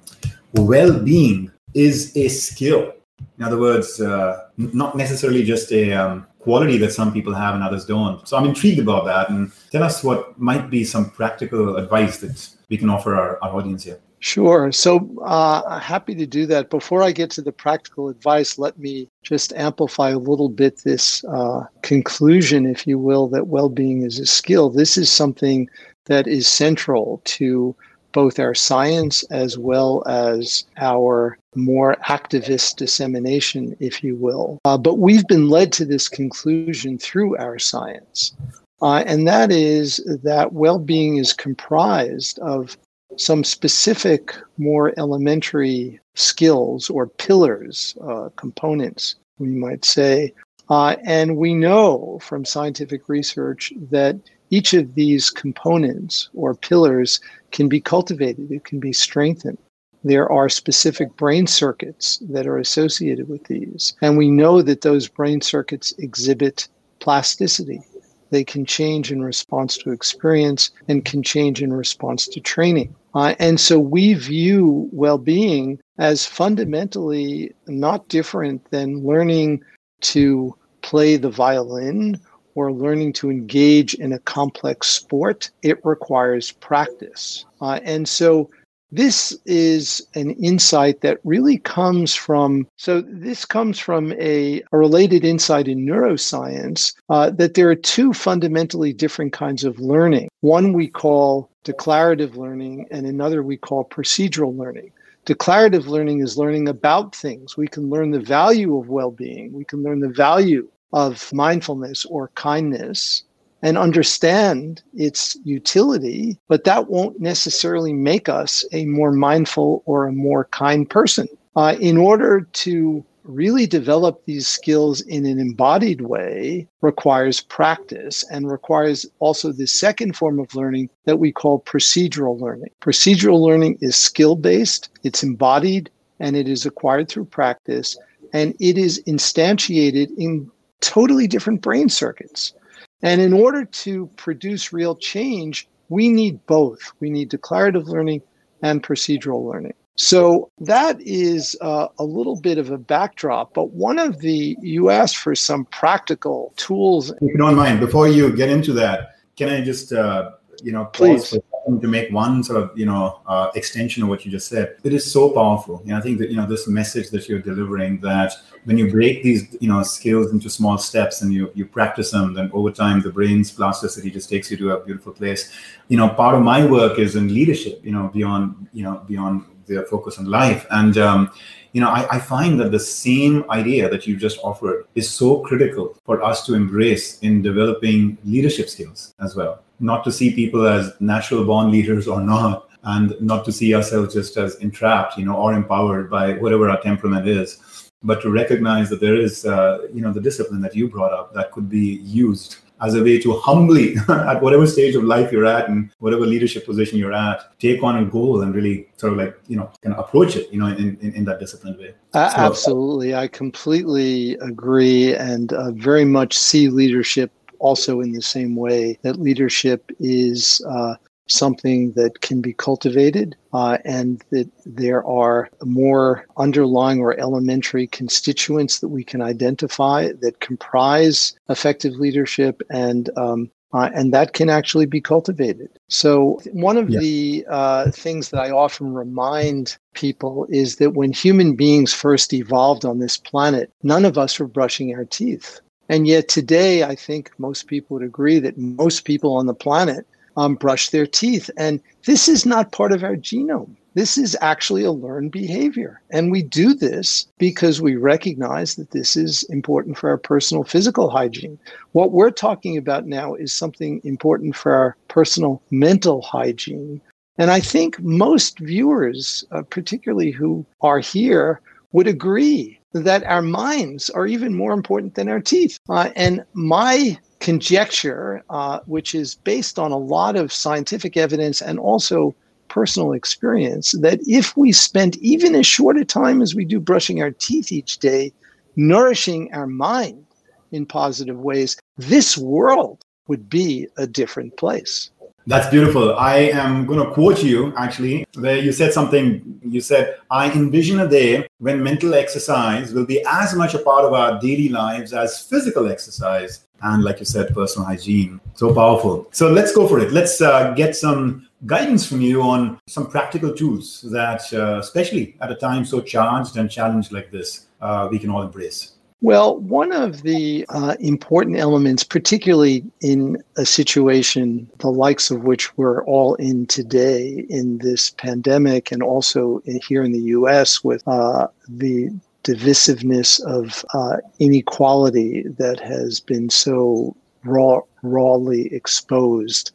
well-being 0.54 1.51
is 1.74 2.16
a 2.16 2.27
skill. 2.27 2.94
In 3.38 3.44
other 3.44 3.60
words, 3.60 4.01
uh, 4.01 4.50
not 4.58 4.96
necessarily 4.96 5.44
just 5.44 5.72
a 5.72 5.94
um, 5.94 6.27
quality 6.39 6.77
that 6.77 6.92
some 6.92 7.12
people 7.13 7.34
have 7.34 7.56
and 7.56 7.63
others 7.63 7.86
don't. 7.86 8.27
So 8.27 8.38
I'm 8.38 8.46
intrigued 8.46 8.80
about 8.80 9.06
that. 9.06 9.30
And 9.30 9.51
tell 9.72 9.84
us 9.84 10.04
what 10.04 10.39
might 10.39 10.70
be 10.70 10.84
some 10.84 11.10
practical 11.10 11.77
advice 11.77 12.18
that 12.20 12.50
we 12.70 12.77
can 12.77 12.89
offer 12.89 13.16
our, 13.16 13.38
our 13.44 13.56
audience 13.58 13.84
here. 13.84 14.00
Sure. 14.20 14.72
So 14.72 15.10
uh, 15.24 15.80
happy 15.80 16.16
to 16.16 16.26
do 16.26 16.46
that. 16.48 16.70
Before 16.70 17.04
I 17.04 17.12
get 17.12 17.30
to 17.32 17.42
the 17.42 17.52
practical 17.52 18.10
advice, 18.10 18.58
let 18.58 18.78
me 18.80 19.08
just 19.22 19.54
amplify 19.54 20.10
a 20.10 20.18
little 20.18 20.50
bit 20.50 20.80
this 20.84 21.24
uh, 21.26 21.66
conclusion, 21.84 22.66
if 22.66 22.88
you 22.88 22.98
will, 22.98 23.28
that 23.28 23.48
well 23.48 23.70
being 23.70 24.02
is 24.02 24.20
a 24.20 24.26
skill. 24.26 24.70
This 24.70 24.98
is 24.98 25.12
something 25.12 25.70
that 26.06 26.28
is 26.28 26.48
central 26.48 27.22
to 27.26 27.76
both 28.12 28.40
our 28.40 28.56
science 28.56 29.24
as 29.26 29.58
well 29.58 30.02
as 30.08 30.64
our 30.78 31.38
more 31.56 31.96
activist 32.08 32.78
dissemination, 32.78 33.76
if 33.80 34.04
you 34.04 34.16
will. 34.16 34.58
Uh, 34.66 34.78
but 34.78 34.98
we've 34.98 35.28
been 35.28 35.50
led 35.50 35.72
to 35.74 35.86
this 35.86 36.08
conclusion 36.08 36.98
through 36.98 37.38
our 37.38 37.60
science. 37.60 38.34
Uh, 38.82 39.04
and 39.06 39.28
that 39.28 39.52
is 39.52 39.98
that 40.24 40.54
well 40.54 40.80
being 40.80 41.18
is 41.18 41.34
comprised 41.34 42.40
of 42.40 42.78
some 43.16 43.44
specific, 43.44 44.36
more 44.58 44.94
elementary 44.98 46.00
skills 46.16 46.90
or 46.90 47.08
pillars, 47.08 47.96
uh, 48.02 48.30
components, 48.36 49.16
we 49.40 49.50
might 49.50 49.86
say. 49.86 50.34
Uh, 50.70 50.98
and 51.06 51.38
we 51.38 51.54
know 51.54 52.20
from 52.22 52.44
scientific 52.44 53.08
research 53.08 53.72
that 53.90 54.20
each 54.50 54.74
of 54.74 54.96
these 54.96 55.30
components 55.30 56.30
or 56.34 56.54
pillars 56.54 57.20
can 57.52 57.70
be 57.70 57.80
cultivated, 57.80 58.52
it 58.52 58.66
can 58.66 58.80
be 58.80 58.94
strengthened. 58.94 59.58
There 60.04 60.32
are 60.32 60.50
specific 60.50 61.16
brain 61.18 61.48
circuits 61.48 62.20
that 62.30 62.48
are 62.48 62.58
associated 62.58 63.28
with 63.28 63.44
these. 63.46 63.94
And 64.02 64.18
we 64.18 64.30
know 64.30 64.62
that 64.62 64.82
those 64.82 65.08
brain 65.08 65.42
circuits 65.42 65.94
exhibit 65.98 66.68
plasticity. 67.00 67.82
They 68.30 68.44
can 68.44 68.66
change 68.66 69.12
in 69.12 69.22
response 69.22 69.78
to 69.80 69.92
experience 69.92 70.72
and 70.88 71.06
can 71.06 71.24
change 71.24 71.62
in 71.62 71.74
response 71.74 72.28
to 72.30 72.40
training. 72.40 72.96
Uh, 73.14 73.36
and 73.40 73.60
so 73.60 73.80
we 73.80 74.14
view 74.14 74.90
well 74.92 75.18
being 75.18 75.80
as 75.98 76.26
fundamentally 76.26 77.54
not 77.68 78.08
different 78.10 78.70
than 78.70 79.06
learning 79.06 79.64
to 80.02 80.56
play 80.82 81.18
the 81.18 81.30
violin 81.30 82.20
or 82.56 82.72
learning 82.72 83.14
to 83.14 83.30
engage 83.30 83.94
in 83.96 84.14
a 84.14 84.20
complex 84.20 84.88
sport. 84.88 85.52
It 85.62 85.84
requires 85.84 86.52
practice. 86.52 87.46
Uh, 87.62 87.80
and 87.84 88.08
so 88.08 88.50
this 88.91 89.38
is 89.46 90.06
an 90.15 90.32
insight 90.32 91.01
that 91.01 91.20
really 91.24 91.58
comes 91.58 92.15
from 92.15 92.67
so 92.77 93.01
this 93.01 93.44
comes 93.44 93.79
from 93.79 94.13
a, 94.13 94.62
a 94.72 94.77
related 94.77 95.25
insight 95.25 95.67
in 95.67 95.86
neuroscience 95.86 96.94
uh, 97.10 97.29
that 97.32 97.56
there 97.56 97.70
are 97.70 97.75
two 97.75 98.13
fundamentally 98.13 98.94
different 98.94 99.34
kinds 99.34 99.63
of 99.63 99.79
learning. 99.79 100.29
One 100.41 100.74
we 100.74 100.88
call 100.88 101.50
declarative 101.63 102.38
learning 102.38 102.88
and 102.91 103.06
another 103.06 103.44
we 103.44 103.58
call 103.58 103.84
procedural 103.86 104.58
learning. 104.58 104.91
Declarative 105.25 105.88
learning 105.88 106.22
is 106.22 106.38
learning 106.38 106.70
about 106.70 107.13
things. 107.13 107.58
We 107.58 107.67
can 107.67 107.89
learn 107.89 108.12
the 108.12 108.22
value 108.22 108.77
of 108.77 108.88
well-being. 108.88 109.51
We 109.51 109.65
can 109.65 109.84
learn 109.84 110.00
the 110.00 110.08
value 110.08 110.70
of 110.94 111.32
mindfulness 111.34 112.06
or 112.06 112.29
kindness 112.36 113.24
and 113.62 113.78
understand 113.78 114.82
its 114.94 115.38
utility, 115.44 116.38
but 116.48 116.64
that 116.64 116.90
won't 116.90 117.20
necessarily 117.20 117.94
make 117.94 118.30
us 118.30 118.64
a 118.72 118.86
more 118.86 119.12
mindful 119.12 119.84
or 119.86 120.06
a 120.06 120.14
more 120.14 120.46
kind 120.46 120.90
person. 120.90 121.28
Uh, 121.56 121.76
in 121.80 121.98
order 121.98 122.42
to 122.54 123.04
really 123.28 123.68
develop 123.68 124.24
these 124.26 124.48
skills 124.48 125.02
in 125.02 125.26
an 125.26 125.40
embodied 125.40 126.02
way 126.02 126.68
requires 126.82 127.42
practice 127.42 128.24
and 128.32 128.50
requires 128.50 129.06
also 129.20 129.52
the 129.52 129.68
second 129.68 130.16
form 130.16 130.40
of 130.40 130.56
learning 130.56 130.90
that 131.06 131.20
we 131.20 131.32
call 131.32 131.60
procedural 131.62 132.40
learning. 132.40 132.70
Procedural 132.82 133.42
learning 133.42 133.78
is 133.82 133.96
skill 133.96 134.36
based, 134.36 134.90
it's 135.04 135.24
embodied, 135.24 135.90
and 136.20 136.36
it 136.36 136.48
is 136.48 136.66
acquired 136.66 137.10
through 137.10 137.26
practice, 137.26 137.98
and 138.34 138.56
it 138.60 138.78
is 138.78 139.04
instantiated 139.08 140.16
in 140.18 140.50
totally 140.80 141.28
different 141.28 141.62
brain 141.62 141.90
circuits. 141.90 142.54
And 143.01 143.22
in 143.22 143.34
order 143.34 143.66
to 143.66 144.08
produce 144.16 144.74
real 144.74 144.96
change, 144.96 145.68
we 145.89 146.10
need 146.10 146.46
both. 146.46 146.80
We 147.00 147.10
need 147.10 147.30
declarative 147.30 147.88
learning 147.88 148.22
and 148.62 148.82
procedural 148.82 149.50
learning. 149.50 149.74
So 149.96 150.51
that 150.60 151.01
is 151.01 151.58
uh, 151.62 151.88
a 151.98 152.04
little 152.04 152.39
bit 152.39 152.58
of 152.60 152.70
a 152.70 152.77
backdrop. 152.77 153.54
But 153.54 153.72
one 153.72 153.98
of 153.98 154.20
the, 154.20 154.56
you 154.62 154.89
asked 154.89 155.18
for 155.18 155.34
some 155.34 155.66
practical 155.66 156.54
tools. 156.56 157.12
If 157.12 157.22
you 157.22 157.38
don't 157.38 157.56
mind, 157.56 157.80
before 157.80 158.08
you 158.08 158.36
get 158.36 158.50
into 158.50 158.74
that, 158.74 159.16
can 159.38 159.50
I 159.50 159.62
just, 159.62 159.94
uh, 159.94 160.32
you 160.63 160.72
know, 160.72 160.86
please 160.86 161.36
to 161.68 161.88
make 161.88 162.12
one 162.12 162.44
sort 162.44 162.64
of, 162.64 162.78
you 162.78 162.86
know, 162.86 163.20
uh, 163.28 163.52
extension 163.56 164.04
of 164.04 164.10
what 164.10 164.26
you 164.26 164.32
just 164.32 164.48
said? 164.48 164.78
It 164.84 164.94
is 164.94 165.12
so 165.12 165.32
powerful. 165.32 165.82
Know, 165.86 165.98
I 165.98 166.02
think 166.02 166.18
that, 166.20 166.30
you 166.30 166.38
know, 166.38 166.46
this 166.46 166.68
message 166.68 167.10
that 167.10 167.28
you're 167.28 167.40
delivering 167.40 168.00
that 168.02 168.34
when 168.68 168.78
you 168.78 168.92
break 168.92 169.24
these 169.24 169.56
you 169.62 169.70
know 169.70 169.82
skills 169.82 170.34
into 170.34 170.50
small 170.50 170.78
steps 170.78 171.22
and 171.22 171.34
you 171.34 171.50
you 171.56 171.66
practice 171.66 172.12
them 172.12 172.34
then 172.34 172.52
over 172.54 172.70
time 172.70 173.02
the 173.02 173.10
brain's 173.10 173.50
plasticity 173.50 174.12
just 174.12 174.30
takes 174.30 174.52
you 174.52 174.58
to 174.58 174.72
a 174.72 174.84
beautiful 174.84 175.14
place 175.14 175.54
you 175.88 175.96
know 175.96 176.10
part 176.10 176.36
of 176.36 176.42
my 176.42 176.66
work 176.66 177.00
is 177.00 177.16
in 177.16 177.34
leadership 177.34 177.80
you 177.82 177.94
know 177.94 178.10
beyond 178.14 178.68
you 178.74 178.84
know 178.84 178.96
beyond 179.08 179.46
their 179.68 179.84
focus 179.84 180.18
on 180.18 180.26
life 180.26 180.66
and 180.72 180.98
um, 180.98 181.32
you 181.72 181.80
know 181.80 181.90
I, 181.90 182.18
I 182.18 182.20
find 182.20 182.60
that 182.60 182.72
the 182.72 182.80
same 182.80 183.46
idea 183.50 183.90
that 183.90 184.06
you 184.06 184.18
just 184.18 184.38
offered 184.44 184.86
is 184.96 185.10
so 185.10 185.40
critical 185.40 185.96
for 186.04 186.22
us 186.22 186.46
to 186.48 186.54
embrace 186.54 187.20
in 187.20 187.42
developing 187.42 188.18
leadership 188.26 188.68
skills 188.68 189.14
as 189.22 189.34
well 189.34 189.64
not 189.80 190.04
to 190.04 190.12
see 190.12 190.34
people 190.34 190.68
as 190.68 190.92
natural 191.00 191.46
born 191.46 191.72
leaders 191.72 192.08
or 192.08 192.22
not 192.22 192.70
and 192.84 193.14
not 193.20 193.44
to 193.46 193.52
see 193.52 193.74
ourselves 193.76 194.14
just 194.14 194.38
as 194.38 194.56
entrapped 194.56 195.18
you 195.18 195.26
know 195.26 195.36
or 195.36 195.54
empowered 195.54 196.10
by 196.10 196.34
whatever 196.34 196.70
our 196.70 196.82
temperament 196.82 197.28
is 197.28 197.78
but 198.04 198.22
to 198.22 198.30
recognize 198.30 198.90
that 198.90 199.00
there 199.00 199.16
is, 199.16 199.46
uh, 199.46 199.80
you 199.94 200.02
know, 200.02 200.14
the 200.14 200.22
discipline 200.22 200.62
that 200.62 200.76
you 200.76 200.88
brought 200.88 201.14
up 201.14 201.34
that 201.34 201.52
could 201.52 201.70
be 201.70 202.00
used 202.04 202.58
as 202.80 202.94
a 202.94 203.04
way 203.04 203.20
to 203.20 203.34
humbly, 203.40 203.96
at 204.10 204.40
whatever 204.40 204.68
stage 204.68 204.94
of 204.94 205.04
life 205.04 205.32
you're 205.32 205.48
at 205.48 205.68
and 205.68 205.90
whatever 205.98 206.26
leadership 206.26 206.64
position 206.64 207.00
you're 207.00 207.14
at, 207.14 207.60
take 207.60 207.82
on 207.82 207.98
a 207.98 208.06
goal 208.06 208.42
and 208.42 208.54
really 208.54 208.88
sort 208.98 209.14
of 209.14 209.18
like, 209.18 209.36
you 209.48 209.58
know, 209.58 209.72
kind 209.82 209.96
of 209.96 210.06
approach 210.06 210.36
it, 210.36 210.52
you 210.54 210.60
know, 210.60 210.68
in, 210.68 210.96
in, 211.02 211.12
in 211.14 211.26
that 211.26 211.40
disciplined 211.40 211.78
way. 211.80 211.96
Uh, 212.14 212.30
so, 212.30 212.38
absolutely. 212.38 213.16
I 213.16 213.28
completely 213.28 214.36
agree 214.36 215.16
and 215.16 215.52
uh, 215.54 215.72
very 215.72 216.06
much 216.06 216.38
see 216.38 216.70
leadership 216.70 217.32
also 217.60 218.02
in 218.02 218.12
the 218.14 218.22
same 218.22 218.56
way 218.56 218.98
that 219.02 219.20
leadership 219.20 219.92
is 220.00 220.62
uh, 220.70 220.96
something 221.28 221.92
that 221.94 222.22
can 222.22 222.42
be 222.42 222.54
cultivated 222.54 223.36
uh, 223.54 223.78
and 223.86 224.24
that 224.32 224.50
there 224.66 225.06
are 225.06 225.50
more 225.64 226.26
underlying 226.38 227.00
or 227.00 227.20
elementary 227.20 227.88
constituents 227.88 228.80
that 228.80 228.90
we 228.90 229.04
can 229.04 229.22
identify 229.22 230.10
that 230.22 230.40
comprise 230.40 231.38
effective 231.50 231.94
leadership 231.94 232.62
and 232.70 233.10
um, 233.18 233.50
uh, 233.74 233.90
and 233.94 234.14
that 234.14 234.34
can 234.34 234.50
actually 234.50 234.86
be 234.86 235.02
cultivated. 235.02 235.70
So, 235.90 236.40
one 236.54 236.78
of 236.78 236.90
yeah. 236.90 237.00
the 237.00 237.46
uh, 237.50 237.92
things 237.92 238.30
that 238.30 238.40
I 238.40 238.50
often 238.50 238.94
remind 238.94 239.78
people 239.94 240.48
is 240.50 240.78
that 240.78 240.92
when 240.92 241.12
human 241.12 241.56
beings 241.56 241.94
first 241.94 242.34
evolved 242.34 242.86
on 242.86 243.00
this 243.00 243.18
planet, 243.18 243.72
none 243.84 244.06
of 244.06 244.18
us 244.18 244.40
were 244.40 244.48
brushing 244.48 244.96
our 244.96 245.04
teeth. 245.04 245.60
And 245.89 246.08
yet, 246.08 246.27
today, 246.27 246.84
I 246.84 246.96
think 246.96 247.32
most 247.38 247.67
people 247.67 247.96
would 247.96 248.06
agree 248.06 248.39
that 248.39 248.58
most 248.58 249.06
people 249.06 249.36
on 249.36 249.46
the 249.46 249.53
planet 249.53 250.06
um, 250.36 250.56
brush 250.56 250.89
their 250.89 251.08
teeth. 251.08 251.50
And 251.58 251.82
this 252.06 252.27
is 252.27 252.46
not 252.46 252.72
part 252.72 252.91
of 252.91 253.03
our 253.03 253.15
genome. 253.15 253.75
This 253.96 254.15
is 254.15 254.38
actually 254.41 254.84
a 254.84 254.91
learned 254.91 255.32
behavior. 255.32 256.00
And 256.12 256.32
we 256.32 256.44
do 256.44 256.75
this 256.75 257.25
because 257.39 257.82
we 257.82 257.96
recognize 257.96 258.75
that 258.75 258.91
this 258.91 259.17
is 259.17 259.41
important 259.50 259.98
for 259.98 260.10
our 260.12 260.20
personal 260.20 260.63
physical 260.63 261.10
hygiene. 261.10 261.58
What 261.94 262.12
we're 262.12 262.29
talking 262.29 262.77
about 262.77 263.08
now 263.08 263.34
is 263.34 263.51
something 263.51 264.00
important 264.03 264.56
for 264.56 264.72
our 264.72 264.96
personal 265.08 265.63
mental 265.72 266.22
hygiene. 266.22 267.01
And 267.39 267.50
I 267.50 267.60
think 267.60 268.00
most 268.00 268.60
viewers, 268.60 269.44
uh, 269.51 269.63
particularly 269.63 270.29
who 270.29 270.63
are 270.82 271.00
here, 271.00 271.60
would 271.91 272.08
agree 272.08 272.79
that 273.04 273.24
our 273.25 273.42
minds 273.42 274.10
are 274.10 274.27
even 274.27 274.54
more 274.54 274.74
important 274.74 275.16
than 275.16 275.30
our 275.30 275.39
teeth. 275.39 275.80
Uh, 275.89 276.10
and 276.16 276.44
my 276.54 277.18
conjecture, 277.39 278.44
uh, 278.50 278.80
which 278.86 279.13
is 279.13 279.36
based 279.36 279.77
on 279.77 279.92
a 279.92 279.98
lot 279.98 280.36
of 280.36 280.51
scientific 280.51 281.18
evidence 281.18 281.62
and 281.62 281.80
also 281.80 282.36
personal 282.68 283.13
experience, 283.13 283.94
that 284.01 284.20
if 284.27 284.56
we 284.58 284.72
spend 284.72 285.16
even 285.18 285.56
as 285.56 285.66
short 285.66 285.98
a 285.98 286.06
time 286.06 286.42
as 286.42 286.56
we 286.56 286.66
do 286.66 286.80
brushing 286.80 287.22
our 287.22 287.32
teeth 287.32 287.72
each 287.72 288.00
day, 288.00 288.32
nourishing 288.75 289.54
our 289.54 289.68
mind 289.68 290.25
in 290.72 290.86
positive 290.86 291.39
ways, 291.39 291.77
this 291.98 292.38
world 292.38 293.04
would 293.27 293.50
be 293.50 293.88
a 293.98 294.08
different 294.08 294.56
place. 294.58 295.10
That's 295.48 295.70
beautiful. 295.70 296.13
I 296.18 296.39
am 296.51 296.86
going 296.86 297.00
to 297.00 297.10
quote 297.13 297.42
you 297.42 297.74
actually, 297.77 298.25
where 298.38 298.58
you 298.58 298.74
said 298.74 298.92
something. 298.92 299.62
You 299.63 299.80
said, 299.80 300.18
I 300.30 300.51
envision 300.51 301.00
a 301.00 301.08
day 301.08 301.48
when 301.60 301.82
mental 301.82 302.13
exercise 302.16 302.94
will 302.94 303.06
be 303.06 303.24
as 303.25 303.56
much 303.56 303.74
a 303.74 303.80
part 303.80 304.04
of 304.04 304.12
our 304.12 304.42
daily 304.42 304.68
lives 304.68 305.13
as 305.13 305.42
physical 305.42 305.89
exercise. 305.89 306.66
And 306.82 307.01
like 307.01 307.20
you 307.20 307.25
said, 307.25 307.54
personal 307.54 307.88
hygiene. 307.88 308.42
So 308.56 308.74
powerful. 308.74 309.30
So 309.32 309.50
let's 309.50 309.74
go 309.74 309.88
for 309.88 310.00
it. 310.00 310.12
Let's 310.12 310.42
uh, 310.42 310.74
get 310.74 310.98
some 310.98 311.48
guidance 311.66 312.06
from 312.06 312.20
you 312.20 312.42
on 312.42 312.77
some 312.88 313.08
practical 313.10 313.54
tools 313.54 314.06
that, 314.12 314.42
uh, 314.54 314.80
especially 314.80 315.38
at 315.39 315.50
a 315.50 315.56
time 315.56 315.86
so 315.86 316.01
charged 316.01 316.58
and 316.58 316.70
challenged 316.70 317.13
like 317.13 317.32
this, 317.32 317.68
uh, 317.80 318.10
we 318.12 318.20
can 318.20 318.30
all 318.30 318.42
embrace. 318.42 318.97
Well, 319.22 319.58
one 319.58 319.92
of 319.92 320.22
the 320.22 320.64
uh, 320.70 320.96
important 321.00 321.58
elements, 321.58 322.04
particularly 322.04 322.84
in 323.02 323.44
a 323.58 323.66
situation 323.66 324.70
the 324.78 324.92
likes 324.92 325.32
of 325.32 325.44
which 325.44 325.76
we're 325.76 326.04
all 326.06 326.36
in 326.36 326.68
today 326.68 327.46
in 327.50 327.80
this 327.80 328.12
pandemic, 328.12 328.92
and 328.92 329.02
also 329.02 329.62
here 329.66 330.04
in 330.04 330.12
the 330.12 330.30
US 330.38 330.84
with 330.84 331.02
uh, 331.08 331.48
the 331.68 332.12
divisiveness 332.44 333.44
of 333.44 333.84
uh, 333.96 334.18
inequality 334.38 335.44
that 335.58 335.80
has 335.80 336.20
been 336.20 336.52
so 336.52 337.16
raw, 337.44 337.82
rawly 338.04 338.72
exposed. 338.74 339.72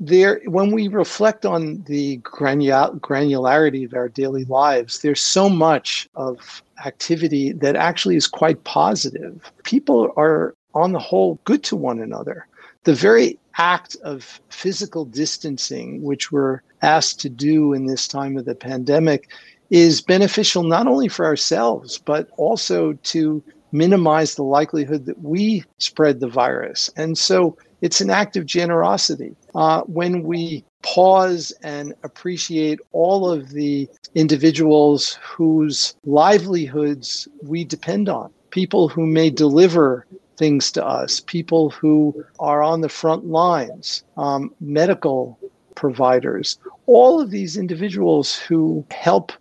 There, 0.00 0.40
when 0.46 0.70
we 0.70 0.86
reflect 0.88 1.44
on 1.44 1.82
the 1.86 2.18
granul- 2.18 3.00
granularity 3.00 3.84
of 3.84 3.94
our 3.94 4.08
daily 4.08 4.44
lives, 4.44 5.00
there's 5.00 5.20
so 5.20 5.48
much 5.48 6.08
of 6.14 6.62
activity 6.84 7.52
that 7.52 7.74
actually 7.74 8.16
is 8.16 8.28
quite 8.28 8.62
positive. 8.62 9.50
People 9.64 10.12
are, 10.16 10.54
on 10.74 10.92
the 10.92 11.00
whole, 11.00 11.40
good 11.44 11.64
to 11.64 11.76
one 11.76 11.98
another. 11.98 12.46
The 12.84 12.94
very 12.94 13.38
act 13.56 13.96
of 14.04 14.40
physical 14.50 15.04
distancing, 15.04 16.02
which 16.02 16.30
we're 16.30 16.62
asked 16.82 17.18
to 17.20 17.28
do 17.28 17.72
in 17.72 17.86
this 17.86 18.06
time 18.06 18.36
of 18.36 18.44
the 18.44 18.54
pandemic, 18.54 19.28
is 19.70 20.00
beneficial 20.00 20.62
not 20.62 20.86
only 20.86 21.08
for 21.08 21.26
ourselves, 21.26 21.98
but 21.98 22.28
also 22.36 22.92
to 23.02 23.42
minimize 23.72 24.34
the 24.34 24.44
likelihood 24.44 25.06
that 25.06 25.20
we 25.22 25.64
spread 25.78 26.20
the 26.20 26.28
virus. 26.28 26.88
And 26.96 27.18
so 27.18 27.56
it's 27.80 28.00
an 28.00 28.10
act 28.10 28.36
of 28.36 28.46
generosity. 28.46 29.34
Uh, 29.54 29.82
when 29.82 30.22
we 30.22 30.64
pause 30.82 31.52
and 31.62 31.94
appreciate 32.02 32.80
all 32.92 33.30
of 33.30 33.50
the 33.50 33.88
individuals 34.14 35.18
whose 35.22 35.94
livelihoods 36.04 37.28
we 37.42 37.64
depend 37.64 38.08
on, 38.08 38.30
people 38.50 38.88
who 38.88 39.06
may 39.06 39.30
deliver 39.30 40.06
things 40.36 40.70
to 40.72 40.84
us, 40.84 41.20
people 41.20 41.70
who 41.70 42.24
are 42.38 42.62
on 42.62 42.80
the 42.80 42.88
front 42.88 43.26
lines, 43.26 44.04
um, 44.16 44.54
medical 44.60 45.38
providers, 45.74 46.58
all 46.86 47.20
of 47.20 47.30
these 47.30 47.56
individuals 47.56 48.36
who 48.36 48.84
help 48.90 49.32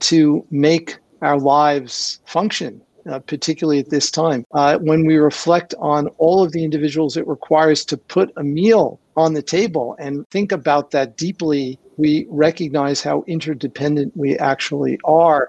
to 0.00 0.44
make 0.50 0.98
our 1.22 1.38
lives 1.38 2.20
function 2.24 2.80
uh, 3.10 3.18
particularly 3.20 3.78
at 3.78 3.90
this 3.90 4.10
time. 4.10 4.44
Uh, 4.52 4.78
when 4.78 5.06
we 5.06 5.16
reflect 5.16 5.74
on 5.78 6.08
all 6.18 6.42
of 6.42 6.52
the 6.52 6.64
individuals 6.64 7.16
it 7.16 7.26
requires 7.26 7.84
to 7.84 7.96
put 7.96 8.32
a 8.36 8.42
meal 8.42 9.00
on 9.16 9.34
the 9.34 9.42
table 9.42 9.96
and 9.98 10.28
think 10.30 10.52
about 10.52 10.90
that 10.90 11.16
deeply, 11.16 11.78
we 11.96 12.26
recognize 12.28 13.02
how 13.02 13.24
interdependent 13.26 14.16
we 14.16 14.36
actually 14.38 14.98
are. 15.04 15.48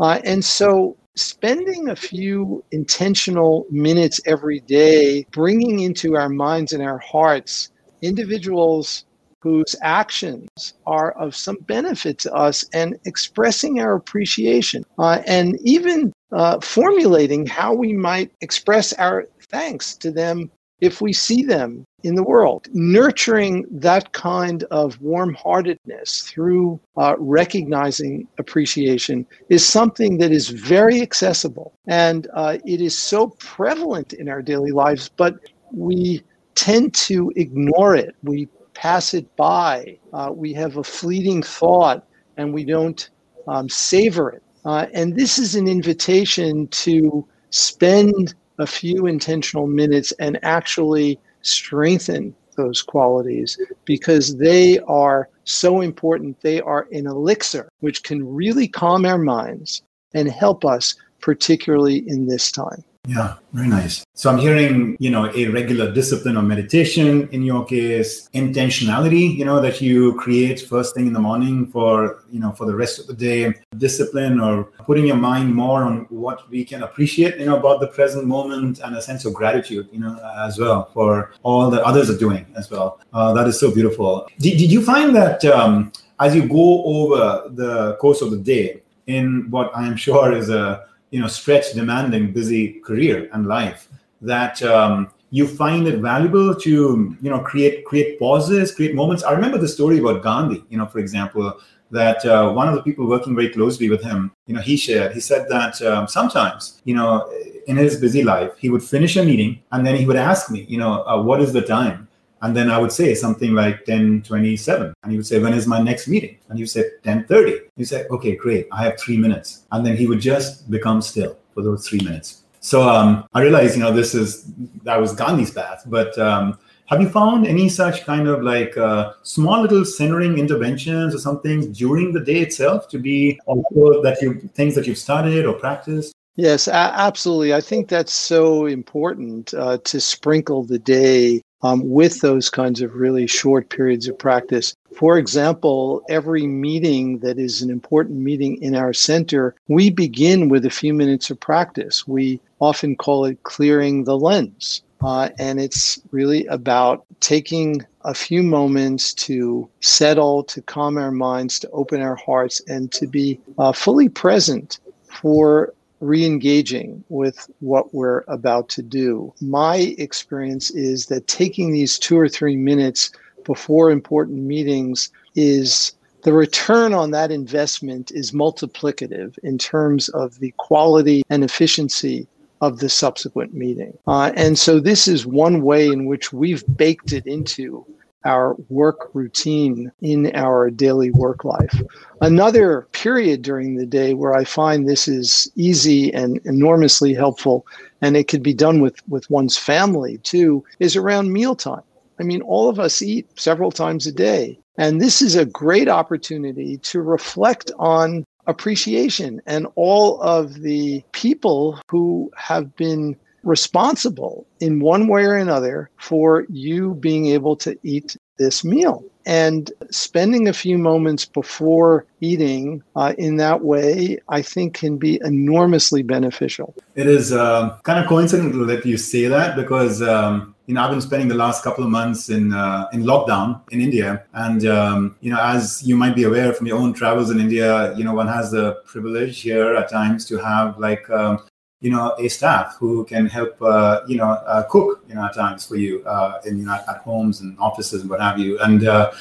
Uh, 0.00 0.20
and 0.24 0.44
so, 0.44 0.96
spending 1.14 1.90
a 1.90 1.96
few 1.96 2.64
intentional 2.72 3.66
minutes 3.70 4.18
every 4.24 4.60
day, 4.60 5.26
bringing 5.30 5.80
into 5.80 6.16
our 6.16 6.30
minds 6.30 6.72
and 6.72 6.82
our 6.82 6.98
hearts 6.98 7.70
individuals 8.00 9.04
whose 9.40 9.74
actions 9.82 10.48
are 10.86 11.12
of 11.12 11.34
some 11.34 11.56
benefit 11.62 12.16
to 12.18 12.32
us 12.32 12.64
and 12.72 12.96
expressing 13.04 13.80
our 13.80 13.94
appreciation 13.94 14.84
uh, 14.98 15.20
and 15.26 15.58
even 15.62 16.12
uh, 16.32 16.60
formulating 16.60 17.46
how 17.46 17.74
we 17.74 17.92
might 17.92 18.32
express 18.40 18.92
our 18.94 19.26
thanks 19.50 19.94
to 19.96 20.10
them 20.10 20.50
if 20.80 21.00
we 21.00 21.12
see 21.12 21.44
them 21.44 21.84
in 22.02 22.16
the 22.16 22.22
world. 22.24 22.66
Nurturing 22.72 23.64
that 23.70 24.12
kind 24.12 24.64
of 24.64 25.00
warm 25.00 25.34
heartedness 25.34 26.22
through 26.22 26.80
uh, 26.96 27.14
recognizing 27.18 28.26
appreciation 28.38 29.24
is 29.48 29.64
something 29.64 30.18
that 30.18 30.32
is 30.32 30.48
very 30.48 31.00
accessible 31.00 31.72
and 31.86 32.26
uh, 32.34 32.58
it 32.66 32.80
is 32.80 32.98
so 32.98 33.28
prevalent 33.38 34.12
in 34.14 34.28
our 34.28 34.42
daily 34.42 34.72
lives, 34.72 35.08
but 35.16 35.36
we 35.72 36.22
tend 36.56 36.92
to 36.94 37.32
ignore 37.36 37.94
it. 37.94 38.16
We 38.24 38.48
pass 38.74 39.14
it 39.14 39.34
by. 39.36 39.98
Uh, 40.12 40.30
we 40.34 40.52
have 40.54 40.76
a 40.78 40.84
fleeting 40.84 41.42
thought 41.42 42.04
and 42.36 42.52
we 42.52 42.64
don't 42.64 43.08
um, 43.46 43.68
savor 43.68 44.30
it. 44.30 44.42
Uh, 44.64 44.86
and 44.92 45.16
this 45.16 45.38
is 45.38 45.54
an 45.54 45.68
invitation 45.68 46.68
to 46.68 47.26
spend 47.50 48.34
a 48.58 48.66
few 48.66 49.06
intentional 49.06 49.66
minutes 49.66 50.12
and 50.20 50.38
actually 50.42 51.18
strengthen 51.42 52.34
those 52.56 52.82
qualities 52.82 53.58
because 53.84 54.36
they 54.36 54.78
are 54.80 55.28
so 55.44 55.80
important. 55.80 56.40
They 56.42 56.60
are 56.60 56.86
an 56.92 57.06
elixir 57.06 57.68
which 57.80 58.02
can 58.02 58.26
really 58.26 58.68
calm 58.68 59.04
our 59.04 59.18
minds 59.18 59.82
and 60.14 60.28
help 60.28 60.64
us, 60.64 60.94
particularly 61.20 62.04
in 62.06 62.26
this 62.26 62.52
time. 62.52 62.84
Yeah, 63.08 63.34
very 63.52 63.66
nice. 63.66 64.06
So 64.14 64.30
I'm 64.30 64.38
hearing, 64.38 64.96
you 65.00 65.10
know, 65.10 65.28
a 65.34 65.48
regular 65.48 65.92
discipline 65.92 66.36
of 66.36 66.44
meditation 66.44 67.28
in 67.32 67.42
your 67.42 67.64
case, 67.64 68.28
intentionality, 68.32 69.36
you 69.36 69.44
know, 69.44 69.60
that 69.60 69.80
you 69.80 70.14
create 70.14 70.60
first 70.60 70.94
thing 70.94 71.08
in 71.08 71.12
the 71.12 71.18
morning 71.18 71.66
for, 71.66 72.22
you 72.30 72.38
know, 72.38 72.52
for 72.52 72.64
the 72.64 72.76
rest 72.76 73.00
of 73.00 73.08
the 73.08 73.14
day, 73.14 73.54
discipline 73.76 74.38
or 74.38 74.66
putting 74.86 75.04
your 75.04 75.16
mind 75.16 75.52
more 75.52 75.82
on 75.82 76.06
what 76.10 76.48
we 76.48 76.64
can 76.64 76.84
appreciate, 76.84 77.38
you 77.38 77.46
know, 77.46 77.56
about 77.56 77.80
the 77.80 77.88
present 77.88 78.24
moment 78.24 78.78
and 78.78 78.94
a 78.94 79.02
sense 79.02 79.24
of 79.24 79.34
gratitude, 79.34 79.88
you 79.90 79.98
know, 79.98 80.16
as 80.38 80.60
well 80.60 80.84
for 80.94 81.32
all 81.42 81.70
that 81.70 81.82
others 81.82 82.08
are 82.08 82.18
doing 82.18 82.46
as 82.54 82.70
well. 82.70 83.00
Uh, 83.12 83.32
that 83.32 83.48
is 83.48 83.58
so 83.58 83.74
beautiful. 83.74 84.28
Did, 84.38 84.58
did 84.58 84.70
you 84.70 84.80
find 84.80 85.12
that 85.16 85.44
um, 85.46 85.90
as 86.20 86.36
you 86.36 86.46
go 86.46 86.84
over 86.84 87.48
the 87.48 87.96
course 87.96 88.22
of 88.22 88.30
the 88.30 88.38
day 88.38 88.80
in 89.08 89.50
what 89.50 89.76
I 89.76 89.88
am 89.88 89.96
sure 89.96 90.32
is 90.32 90.50
a 90.50 90.86
you 91.12 91.20
know 91.20 91.28
stretched 91.28 91.76
demanding 91.76 92.32
busy 92.32 92.80
career 92.80 93.28
and 93.32 93.46
life 93.46 93.88
that 94.20 94.60
um, 94.62 95.08
you 95.30 95.46
find 95.46 95.86
it 95.86 95.98
valuable 96.00 96.54
to 96.54 97.16
you 97.22 97.30
know 97.30 97.40
create 97.40 97.84
create 97.84 98.18
pauses 98.18 98.74
create 98.74 98.94
moments. 98.94 99.22
I 99.22 99.32
remember 99.32 99.58
the 99.58 99.68
story 99.68 99.98
about 99.98 100.22
gandhi 100.22 100.64
you 100.70 100.78
know 100.78 100.86
for 100.86 100.98
example 100.98 101.54
that 101.92 102.24
uh, 102.24 102.50
one 102.50 102.68
of 102.68 102.74
the 102.74 102.82
people 102.82 103.06
working 103.06 103.36
very 103.36 103.50
closely 103.50 103.88
with 103.88 104.02
him 104.02 104.32
you 104.46 104.54
know 104.54 104.62
he 104.62 104.76
shared 104.76 105.12
he 105.12 105.20
said 105.20 105.46
that 105.48 105.80
um, 105.82 106.08
sometimes 106.08 106.80
you 106.84 106.94
know 106.94 107.30
in 107.66 107.76
his 107.76 108.00
busy 108.00 108.22
life 108.24 108.50
he 108.58 108.70
would 108.70 108.82
finish 108.82 109.16
a 109.16 109.24
meeting 109.24 109.60
and 109.72 109.86
then 109.86 109.94
he 109.94 110.06
would 110.06 110.16
ask 110.16 110.50
me 110.50 110.64
you 110.68 110.78
know 110.78 111.04
uh, 111.04 111.20
what 111.22 111.40
is 111.40 111.52
the 111.52 111.62
time 111.62 112.08
and 112.42 112.56
then 112.56 112.70
I 112.70 112.78
would 112.78 112.90
say 112.90 113.14
something 113.14 113.54
like 113.54 113.86
1027. 113.86 114.94
And 115.02 115.12
he 115.12 115.16
would 115.16 115.26
say, 115.26 115.38
when 115.38 115.54
is 115.54 115.68
my 115.68 115.80
next 115.80 116.08
meeting? 116.08 116.38
And 116.48 116.58
you 116.58 116.66
say 116.66 116.82
1030. 117.04 117.68
You 117.76 117.84
say, 117.84 118.04
okay, 118.10 118.34
great. 118.34 118.66
I 118.72 118.82
have 118.84 118.98
three 118.98 119.16
minutes. 119.16 119.64
And 119.70 119.86
then 119.86 119.96
he 119.96 120.08
would 120.08 120.20
just 120.20 120.68
become 120.68 121.02
still 121.02 121.38
for 121.54 121.62
those 121.62 121.86
three 121.86 122.00
minutes. 122.00 122.42
So 122.58 122.82
um, 122.82 123.24
I 123.32 123.42
realized, 123.42 123.76
you 123.76 123.82
know, 123.82 123.92
this 123.92 124.14
is, 124.14 124.52
that 124.82 125.00
was 125.00 125.14
Gandhi's 125.14 125.52
path. 125.52 125.84
But 125.86 126.18
um, 126.18 126.58
have 126.86 127.00
you 127.00 127.08
found 127.08 127.46
any 127.46 127.68
such 127.68 128.04
kind 128.04 128.26
of 128.26 128.42
like 128.42 128.76
uh, 128.76 129.12
small 129.22 129.62
little 129.62 129.84
centering 129.84 130.38
interventions 130.38 131.14
or 131.14 131.18
something 131.18 131.72
during 131.72 132.12
the 132.12 132.20
day 132.20 132.40
itself 132.40 132.88
to 132.88 132.98
be 132.98 133.38
also 133.46 134.02
that 134.02 134.20
you 134.20 134.34
things 134.54 134.74
that 134.74 134.86
you've 134.88 134.98
studied 134.98 135.44
or 135.46 135.54
practiced? 135.54 136.12
Yes, 136.34 136.66
a- 136.66 136.74
absolutely. 136.74 137.54
I 137.54 137.60
think 137.60 137.88
that's 137.88 138.12
so 138.12 138.66
important 138.66 139.54
uh, 139.54 139.78
to 139.84 140.00
sprinkle 140.00 140.64
the 140.64 140.78
day 140.78 141.40
um, 141.62 141.88
with 141.88 142.20
those 142.20 142.50
kinds 142.50 142.80
of 142.80 142.96
really 142.96 143.26
short 143.26 143.68
periods 143.68 144.08
of 144.08 144.18
practice. 144.18 144.74
For 144.96 145.18
example, 145.18 146.02
every 146.08 146.46
meeting 146.46 147.18
that 147.18 147.38
is 147.38 147.62
an 147.62 147.70
important 147.70 148.18
meeting 148.18 148.60
in 148.62 148.74
our 148.74 148.92
center, 148.92 149.54
we 149.68 149.90
begin 149.90 150.48
with 150.48 150.64
a 150.66 150.70
few 150.70 150.92
minutes 150.92 151.30
of 151.30 151.40
practice. 151.40 152.06
We 152.06 152.40
often 152.60 152.96
call 152.96 153.24
it 153.24 153.42
clearing 153.42 154.04
the 154.04 154.18
lens. 154.18 154.82
Uh, 155.00 155.30
and 155.38 155.60
it's 155.60 156.00
really 156.12 156.46
about 156.46 157.04
taking 157.18 157.84
a 158.02 158.14
few 158.14 158.40
moments 158.42 159.12
to 159.14 159.68
settle, 159.80 160.44
to 160.44 160.62
calm 160.62 160.96
our 160.96 161.10
minds, 161.10 161.58
to 161.58 161.70
open 161.70 162.00
our 162.00 162.14
hearts, 162.14 162.60
and 162.68 162.92
to 162.92 163.08
be 163.08 163.40
uh, 163.58 163.72
fully 163.72 164.08
present 164.08 164.78
for 165.08 165.74
re-engaging 166.02 167.02
with 167.08 167.48
what 167.60 167.94
we're 167.94 168.24
about 168.28 168.68
to 168.68 168.82
do. 168.82 169.32
My 169.40 169.94
experience 169.98 170.70
is 170.70 171.06
that 171.06 171.28
taking 171.28 171.72
these 171.72 171.98
two 171.98 172.18
or 172.18 172.28
three 172.28 172.56
minutes 172.56 173.10
before 173.44 173.90
important 173.90 174.40
meetings 174.40 175.10
is 175.34 175.92
the 176.22 176.32
return 176.32 176.92
on 176.92 177.10
that 177.12 177.30
investment 177.30 178.10
is 178.12 178.32
multiplicative 178.32 179.38
in 179.42 179.58
terms 179.58 180.08
of 180.10 180.38
the 180.38 180.52
quality 180.56 181.22
and 181.30 181.42
efficiency 181.42 182.26
of 182.60 182.78
the 182.78 182.88
subsequent 182.88 183.54
meeting. 183.54 183.96
Uh, 184.06 184.30
and 184.36 184.58
so 184.58 184.78
this 184.78 185.08
is 185.08 185.26
one 185.26 185.62
way 185.62 185.88
in 185.88 186.06
which 186.06 186.32
we've 186.32 186.64
baked 186.76 187.12
it 187.12 187.26
into 187.26 187.84
our 188.24 188.54
work 188.68 189.10
routine 189.14 189.90
in 190.00 190.34
our 190.34 190.70
daily 190.70 191.10
work 191.10 191.44
life. 191.44 191.82
Another 192.20 192.88
period 192.92 193.42
during 193.42 193.76
the 193.76 193.86
day 193.86 194.14
where 194.14 194.34
I 194.34 194.44
find 194.44 194.88
this 194.88 195.08
is 195.08 195.50
easy 195.56 196.12
and 196.12 196.40
enormously 196.44 197.14
helpful, 197.14 197.66
and 198.00 198.16
it 198.16 198.28
could 198.28 198.42
be 198.42 198.54
done 198.54 198.80
with, 198.80 198.96
with 199.08 199.30
one's 199.30 199.56
family 199.56 200.18
too, 200.18 200.64
is 200.78 200.96
around 200.96 201.32
mealtime. 201.32 201.82
I 202.18 202.24
mean, 202.24 202.42
all 202.42 202.68
of 202.68 202.78
us 202.78 203.02
eat 203.02 203.26
several 203.38 203.72
times 203.72 204.06
a 204.06 204.12
day. 204.12 204.58
And 204.78 205.00
this 205.00 205.20
is 205.20 205.34
a 205.34 205.44
great 205.44 205.88
opportunity 205.88 206.78
to 206.78 207.02
reflect 207.02 207.72
on 207.78 208.24
appreciation 208.46 209.40
and 209.46 209.66
all 209.76 210.20
of 210.20 210.62
the 210.62 211.02
people 211.12 211.78
who 211.88 212.30
have 212.36 212.74
been 212.76 213.16
responsible 213.42 214.46
in 214.60 214.80
one 214.80 215.08
way 215.08 215.24
or 215.24 215.36
another 215.36 215.90
for 215.98 216.46
you 216.48 216.94
being 216.94 217.26
able 217.26 217.56
to 217.56 217.76
eat 217.82 218.16
this 218.38 218.64
meal. 218.64 219.04
And 219.24 219.70
spending 219.90 220.48
a 220.48 220.52
few 220.52 220.78
moments 220.78 221.24
before 221.24 222.06
eating 222.20 222.82
uh, 222.96 223.14
in 223.18 223.36
that 223.36 223.62
way, 223.62 224.18
I 224.28 224.42
think, 224.42 224.74
can 224.74 224.98
be 224.98 225.20
enormously 225.22 226.02
beneficial. 226.02 226.74
It 226.96 227.06
is 227.06 227.32
uh, 227.32 227.78
kind 227.84 228.00
of 228.00 228.08
coincidental 228.08 228.66
that 228.66 228.84
you 228.84 228.96
say 228.96 229.28
that 229.28 229.54
because 229.54 230.02
um, 230.02 230.56
you 230.66 230.74
know 230.74 230.82
I've 230.82 230.90
been 230.90 231.00
spending 231.00 231.28
the 231.28 231.36
last 231.36 231.62
couple 231.62 231.84
of 231.84 231.90
months 231.90 232.30
in 232.30 232.52
uh, 232.52 232.88
in 232.92 233.04
lockdown 233.04 233.60
in 233.70 233.80
India, 233.80 234.24
and 234.32 234.66
um, 234.66 235.16
you 235.20 235.30
know 235.30 235.40
as 235.40 235.82
you 235.84 235.94
might 235.96 236.16
be 236.16 236.24
aware 236.24 236.52
from 236.52 236.66
your 236.66 236.78
own 236.78 236.92
travels 236.92 237.30
in 237.30 237.38
India, 237.38 237.94
you 237.96 238.02
know 238.02 238.14
one 238.14 238.26
has 238.26 238.50
the 238.50 238.74
privilege 238.86 239.40
here 239.40 239.76
at 239.76 239.88
times 239.88 240.24
to 240.26 240.38
have 240.38 240.78
like 240.78 241.08
um, 241.10 241.38
you 241.82 241.90
know 241.90 242.14
a 242.18 242.28
staff 242.28 242.76
who 242.78 243.04
can 243.04 243.26
help 243.26 243.60
uh, 243.60 244.00
you 244.06 244.16
know 244.16 244.30
uh, 244.30 244.62
cook 244.70 245.04
you 245.08 245.14
know 245.14 245.24
at 245.24 245.34
times 245.34 245.66
for 245.66 245.76
you 245.76 246.02
uh, 246.06 246.40
in 246.46 246.58
you 246.58 246.64
know 246.64 246.78
at 246.88 246.98
homes 246.98 247.40
and 247.40 247.58
offices 247.58 248.00
and 248.00 248.08
what 248.10 248.20
have 248.20 248.38
you. 248.38 248.58
And 248.60 248.86
uh, 248.86 249.12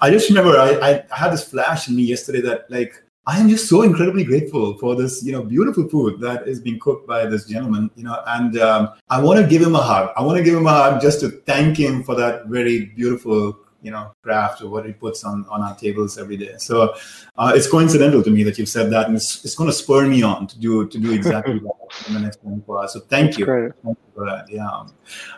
i 0.00 0.10
just 0.10 0.28
remember 0.28 0.58
I, 0.58 0.70
I 0.88 0.90
had 1.14 1.32
this 1.32 1.48
flash 1.48 1.88
in 1.88 1.96
me 1.96 2.02
yesterday 2.02 2.42
that 2.42 2.70
like 2.70 3.02
i 3.26 3.38
am 3.40 3.48
just 3.48 3.68
so 3.68 3.82
incredibly 3.82 4.24
grateful 4.24 4.76
for 4.78 4.94
this 4.94 5.22
you 5.24 5.32
know 5.32 5.42
beautiful 5.42 5.88
food 5.88 6.20
that 6.20 6.46
is 6.46 6.60
being 6.60 6.78
cooked 6.78 7.06
by 7.06 7.26
this 7.26 7.46
gentleman 7.46 7.90
you 7.96 8.04
know. 8.04 8.22
And 8.26 8.58
um, 8.58 8.82
i 9.08 9.20
want 9.20 9.40
to 9.40 9.46
give 9.46 9.62
him 9.62 9.74
a 9.74 9.82
hug. 9.82 10.10
I 10.16 10.22
want 10.22 10.38
to 10.38 10.44
give 10.44 10.56
him 10.56 10.66
a 10.66 10.76
hug 10.80 11.00
just 11.00 11.20
to 11.20 11.28
thank 11.52 11.76
him 11.76 12.02
for 12.02 12.14
that 12.14 12.46
very 12.46 12.86
beautiful 13.00 13.58
you 13.86 13.92
know 13.92 14.12
craft 14.22 14.60
or 14.62 14.68
what 14.68 14.84
he 14.84 14.92
puts 14.92 15.22
on 15.22 15.46
on 15.48 15.62
our 15.62 15.76
tables 15.76 16.18
every 16.18 16.36
day. 16.36 16.54
So 16.58 16.94
uh, 17.38 17.52
it's 17.54 17.68
coincidental 17.76 18.22
to 18.24 18.30
me 18.36 18.42
that 18.42 18.58
you've 18.58 18.68
said 18.68 18.90
that, 18.90 19.06
and 19.06 19.16
it's, 19.16 19.44
it's 19.44 19.54
going 19.54 19.70
to 19.70 19.78
spur 19.82 20.06
me 20.14 20.22
on 20.22 20.48
to 20.48 20.58
do 20.58 20.88
to 20.88 20.98
do 20.98 21.12
exactly 21.12 21.58
that 21.66 22.08
in 22.08 22.14
the 22.14 22.20
next 22.20 22.42
24 22.42 22.78
hours. 22.78 22.92
So 22.94 23.00
thank 23.00 23.38
you. 23.38 23.46
Thank 23.46 23.98
you 24.04 24.10
for 24.14 24.26
that. 24.26 24.50
Yeah. 24.50 24.86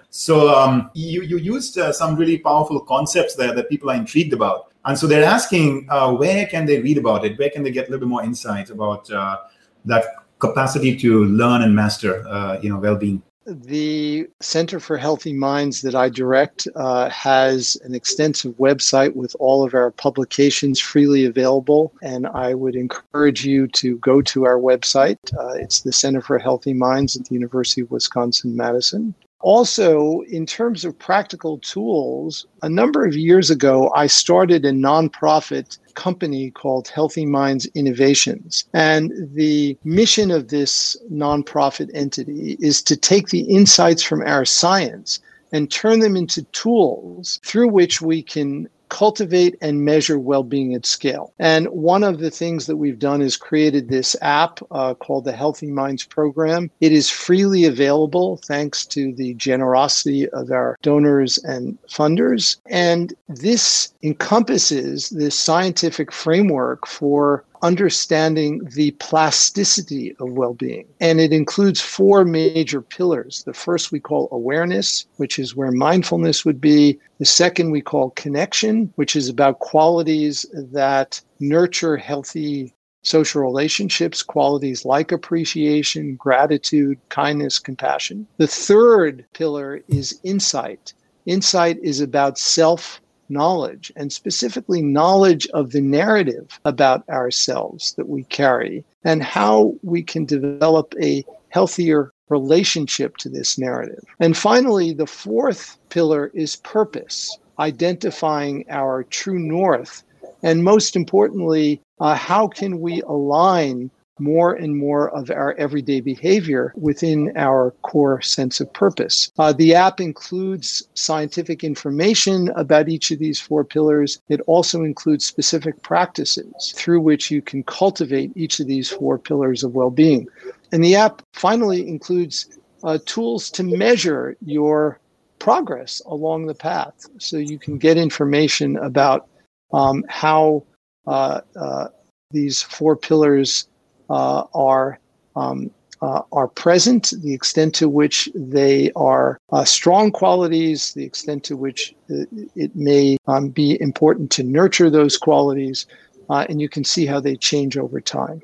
So 0.09 0.35
um, 0.59 0.91
you 0.95 1.23
you 1.23 1.37
used 1.37 1.79
uh, 1.79 1.93
some 1.93 2.17
really 2.17 2.39
powerful 2.39 2.81
concepts 2.81 3.35
there 3.37 3.55
that 3.55 3.69
people 3.69 3.91
are 3.91 3.97
intrigued 3.97 4.33
about, 4.33 4.73
and 4.87 4.99
so 4.99 5.07
they're 5.07 5.31
asking 5.39 5.87
uh, 5.91 6.11
where 6.15 6.47
can 6.47 6.65
they 6.65 6.81
read 6.81 6.97
about 6.97 7.27
it? 7.27 7.39
Where 7.39 7.51
can 7.51 7.63
they 7.63 7.71
get 7.71 7.89
a 7.89 7.91
little 7.91 8.07
bit 8.07 8.13
more 8.17 8.25
insight 8.25 8.71
about 8.71 9.11
uh, 9.11 9.37
that 9.85 10.05
capacity 10.39 10.97
to 10.97 11.25
learn 11.25 11.63
and 11.63 11.75
master, 11.75 12.27
uh, 12.29 12.59
you 12.63 12.71
know, 12.71 12.79
well-being? 12.79 13.23
The 13.49 14.29
Center 14.41 14.79
for 14.79 14.97
Healthy 14.97 15.33
Minds 15.33 15.81
that 15.83 15.95
I 15.95 16.09
direct 16.09 16.69
uh, 16.77 17.09
has 17.09 17.77
an 17.83 17.95
extensive 17.95 18.55
website 18.59 19.15
with 19.15 19.35
all 19.41 19.65
of 19.65 19.75
our 19.75 19.91
publications 19.91 20.79
freely 20.79 21.25
available. 21.25 21.93
And 22.03 22.27
I 22.27 22.55
would 22.55 22.77
encourage 22.77 23.45
you 23.45 23.67
to 23.69 23.97
go 23.99 24.21
to 24.23 24.45
our 24.45 24.59
website. 24.59 25.19
Uh, 25.39 25.55
it's 25.55 25.81
the 25.81 25.93
Center 25.93 26.21
for 26.21 26.39
Healthy 26.39 26.75
Minds 26.75 27.17
at 27.17 27.25
the 27.25 27.35
University 27.35 27.81
of 27.81 27.91
Wisconsin 27.91 28.55
Madison. 28.55 29.15
Also, 29.41 30.21
in 30.23 30.45
terms 30.45 30.85
of 30.85 30.99
practical 30.99 31.59
tools, 31.59 32.47
a 32.63 32.69
number 32.69 33.05
of 33.07 33.17
years 33.17 33.51
ago, 33.51 33.91
I 33.95 34.09
started 34.09 34.65
a 34.65 34.73
nonprofit 34.73 35.79
company 35.95 36.51
called 36.51 36.89
Healthy 36.89 37.27
Minds 37.27 37.67
Innovations. 37.75 38.65
And 38.75 39.13
the 39.35 39.77
mission 39.85 40.31
of 40.33 40.49
this 40.49 40.97
nonprofit 41.13 41.91
entity 41.95 42.57
is 42.61 42.83
to 42.83 42.97
take 42.97 43.29
the 43.29 43.43
insights 43.43 44.03
from 44.03 44.23
our 44.23 44.45
science 44.45 45.21
and 45.53 45.71
turn 45.71 46.01
them 46.01 46.17
into 46.17 46.43
tools 46.53 47.41
through 47.45 47.69
which 47.69 48.03
we 48.03 48.23
can 48.23 48.69
cultivate 48.89 49.57
and 49.61 49.85
measure 49.85 50.19
well-being 50.19 50.75
at 50.75 50.87
scale. 50.87 51.33
And 51.39 51.67
one 51.69 52.05
of 52.05 52.19
the 52.19 52.31
things 52.31 52.67
that 52.67 52.77
we've 52.77 52.99
done 52.99 53.23
is 53.23 53.37
created 53.37 53.89
this 53.89 54.17
app 54.23 54.61
uh, 54.71 54.95
called 54.95 55.25
the 55.25 55.33
Healthy 55.33 55.71
Minds 55.71 56.05
Program. 56.05 56.71
It 56.81 56.93
is 56.93 57.11
freely 57.11 57.65
available 57.65 58.39
thanks 58.45 58.87
to 58.87 59.13
the 59.13 59.35
generosity 59.35 60.29
of 60.31 60.51
our 60.51 60.77
donors 60.83 61.39
and 61.39 61.79
funders. 61.89 62.57
And 62.67 63.13
this 63.29 63.93
encompasses 64.03 65.11
this 65.11 65.39
scientific 65.39 66.13
framework 66.13 66.87
for 66.87 67.45
understanding 67.63 68.61
the 68.75 68.91
plasticity 68.93 70.15
of 70.21 70.33
well 70.33 70.55
being. 70.55 70.87
And 71.01 71.21
it 71.21 71.33
includes 71.33 71.81
four 71.81 72.25
major 72.25 72.81
pillars. 72.81 73.43
The 73.45 73.53
first 73.53 73.93
we 73.93 74.01
call 74.01 74.29
awareness, 74.33 75.07
which 75.17 75.39
is 75.39 75.57
where 75.57 75.73
mindfulness 75.73 76.45
would 76.45 76.61
be. 76.61 76.99
The 77.19 77.25
second 77.25 77.71
we 77.71 77.81
call 77.81 78.11
connection, 78.11 78.93
which 78.97 79.17
is 79.17 79.29
about 79.29 79.59
qualities 79.59 80.47
that 80.53 81.21
nurture 81.41 81.97
healthy 81.97 82.75
social 83.03 83.43
relationships, 83.43 84.23
qualities 84.23 84.85
like 84.85 85.13
appreciation, 85.13 86.17
gratitude, 86.17 86.99
kindness, 87.09 87.59
compassion. 87.59 88.27
The 88.37 88.47
third 88.47 89.25
pillar 89.33 89.81
is 89.89 90.19
insight. 90.25 90.93
Insight 91.25 91.79
is 91.83 92.01
about 92.01 92.39
self 92.39 93.01
knowledge, 93.29 93.93
and 93.97 94.13
specifically 94.13 94.83
knowledge 94.83 95.47
of 95.49 95.73
the 95.73 95.81
narrative 95.81 96.59
about 96.65 97.09
ourselves 97.09 97.95
that 97.95 98.09
we 98.09 98.25
carry 98.25 98.85
and 99.05 99.23
how 99.23 99.75
we 99.83 100.03
can 100.03 100.25
develop 100.25 100.95
a 101.01 101.25
healthier 101.51 102.13
relationship 102.29 103.17
to 103.17 103.29
this 103.29 103.59
narrative. 103.59 104.05
And 104.21 104.37
finally, 104.37 104.93
the 104.93 105.07
fourth 105.07 105.79
pillar 105.89 106.31
is 106.35 106.57
purpose, 106.57 107.39
identifying 107.59 108.65
our 108.69 109.05
true 109.05 109.39
north. 109.39 110.03
And 110.43 110.63
most 110.63 110.95
importantly, 110.95 111.81
uh, 112.01 112.15
how 112.15 112.49
can 112.49 112.81
we 112.81 113.01
align 113.03 113.91
more 114.19 114.55
and 114.55 114.77
more 114.77 115.11
of 115.11 115.31
our 115.31 115.55
everyday 115.55 116.01
behavior 116.01 116.73
within 116.77 117.33
our 117.37 117.73
core 117.83 118.21
sense 118.21 118.61
of 118.61 118.73
purpose. 118.73 119.31
Uh, 119.39 119.53
the 119.53 119.75
app 119.75 120.01
includes 120.01 120.87
scientific 120.95 121.65
information 121.65 122.49
about 122.57 122.89
each 122.89 123.11
of 123.11 123.19
these 123.19 123.41
four 123.41 123.65
pillars. 123.65 124.21
It 124.29 124.41
also 124.47 124.83
includes 124.83 125.27
specific 125.27 125.83
practices 125.83 126.73
through 126.77 127.01
which 127.01 127.31
you 127.31 127.43
can 127.43 127.63
cultivate 127.65 128.33
each 128.37 128.61
of 128.61 128.67
these 128.67 128.91
four 128.91 129.19
pillars 129.19 129.63
of 129.65 129.75
well 129.75 129.91
being. 129.91 130.27
And 130.73 130.83
the 130.85 130.97
app 130.97 131.23
finally 131.33 131.89
includes 131.89 132.59
uh, 132.83 132.99
tools 133.07 133.51
to 133.51 133.63
measure 133.63 134.37
your 134.45 135.01
progress 135.39 136.03
along 136.07 136.47
the 136.47 136.55
path 136.55 137.07
so 137.19 137.37
you 137.37 137.59
can 137.59 137.79
get 137.79 137.97
information 137.97 138.77
about 138.79 139.29
um, 139.73 140.05
how 140.09 140.65
uh, 141.07 141.41
uh, 141.57 141.89
these 142.31 142.61
four 142.63 142.97
pillars 142.97 143.68
uh, 144.11 144.45
are 144.55 144.99
um, 145.37 145.71
uh, 146.01 146.23
are 146.33 146.47
present, 146.49 147.13
the 147.23 147.35
extent 147.35 147.75
to 147.75 147.89
which 147.89 148.29
they 148.35 148.93
are 148.95 149.39
uh, 149.51 149.65
strong 149.65 150.13
qualities, 150.13 150.95
the 150.95 151.05
extent 151.05 151.43
to 151.45 151.57
which 151.57 151.95
it 152.09 152.75
may 152.77 153.17
um, 153.27 153.49
be 153.49 153.81
important 153.81 154.31
to 154.31 154.43
nurture 154.45 154.91
those 154.91 155.17
qualities, 155.17 155.87
uh, 156.31 156.47
and 156.49 156.61
you 156.61 156.69
can 156.69 156.85
see 156.85 157.05
how 157.05 157.19
they 157.19 157.37
change 157.37 157.77
over 157.77 158.01
time. 158.01 158.41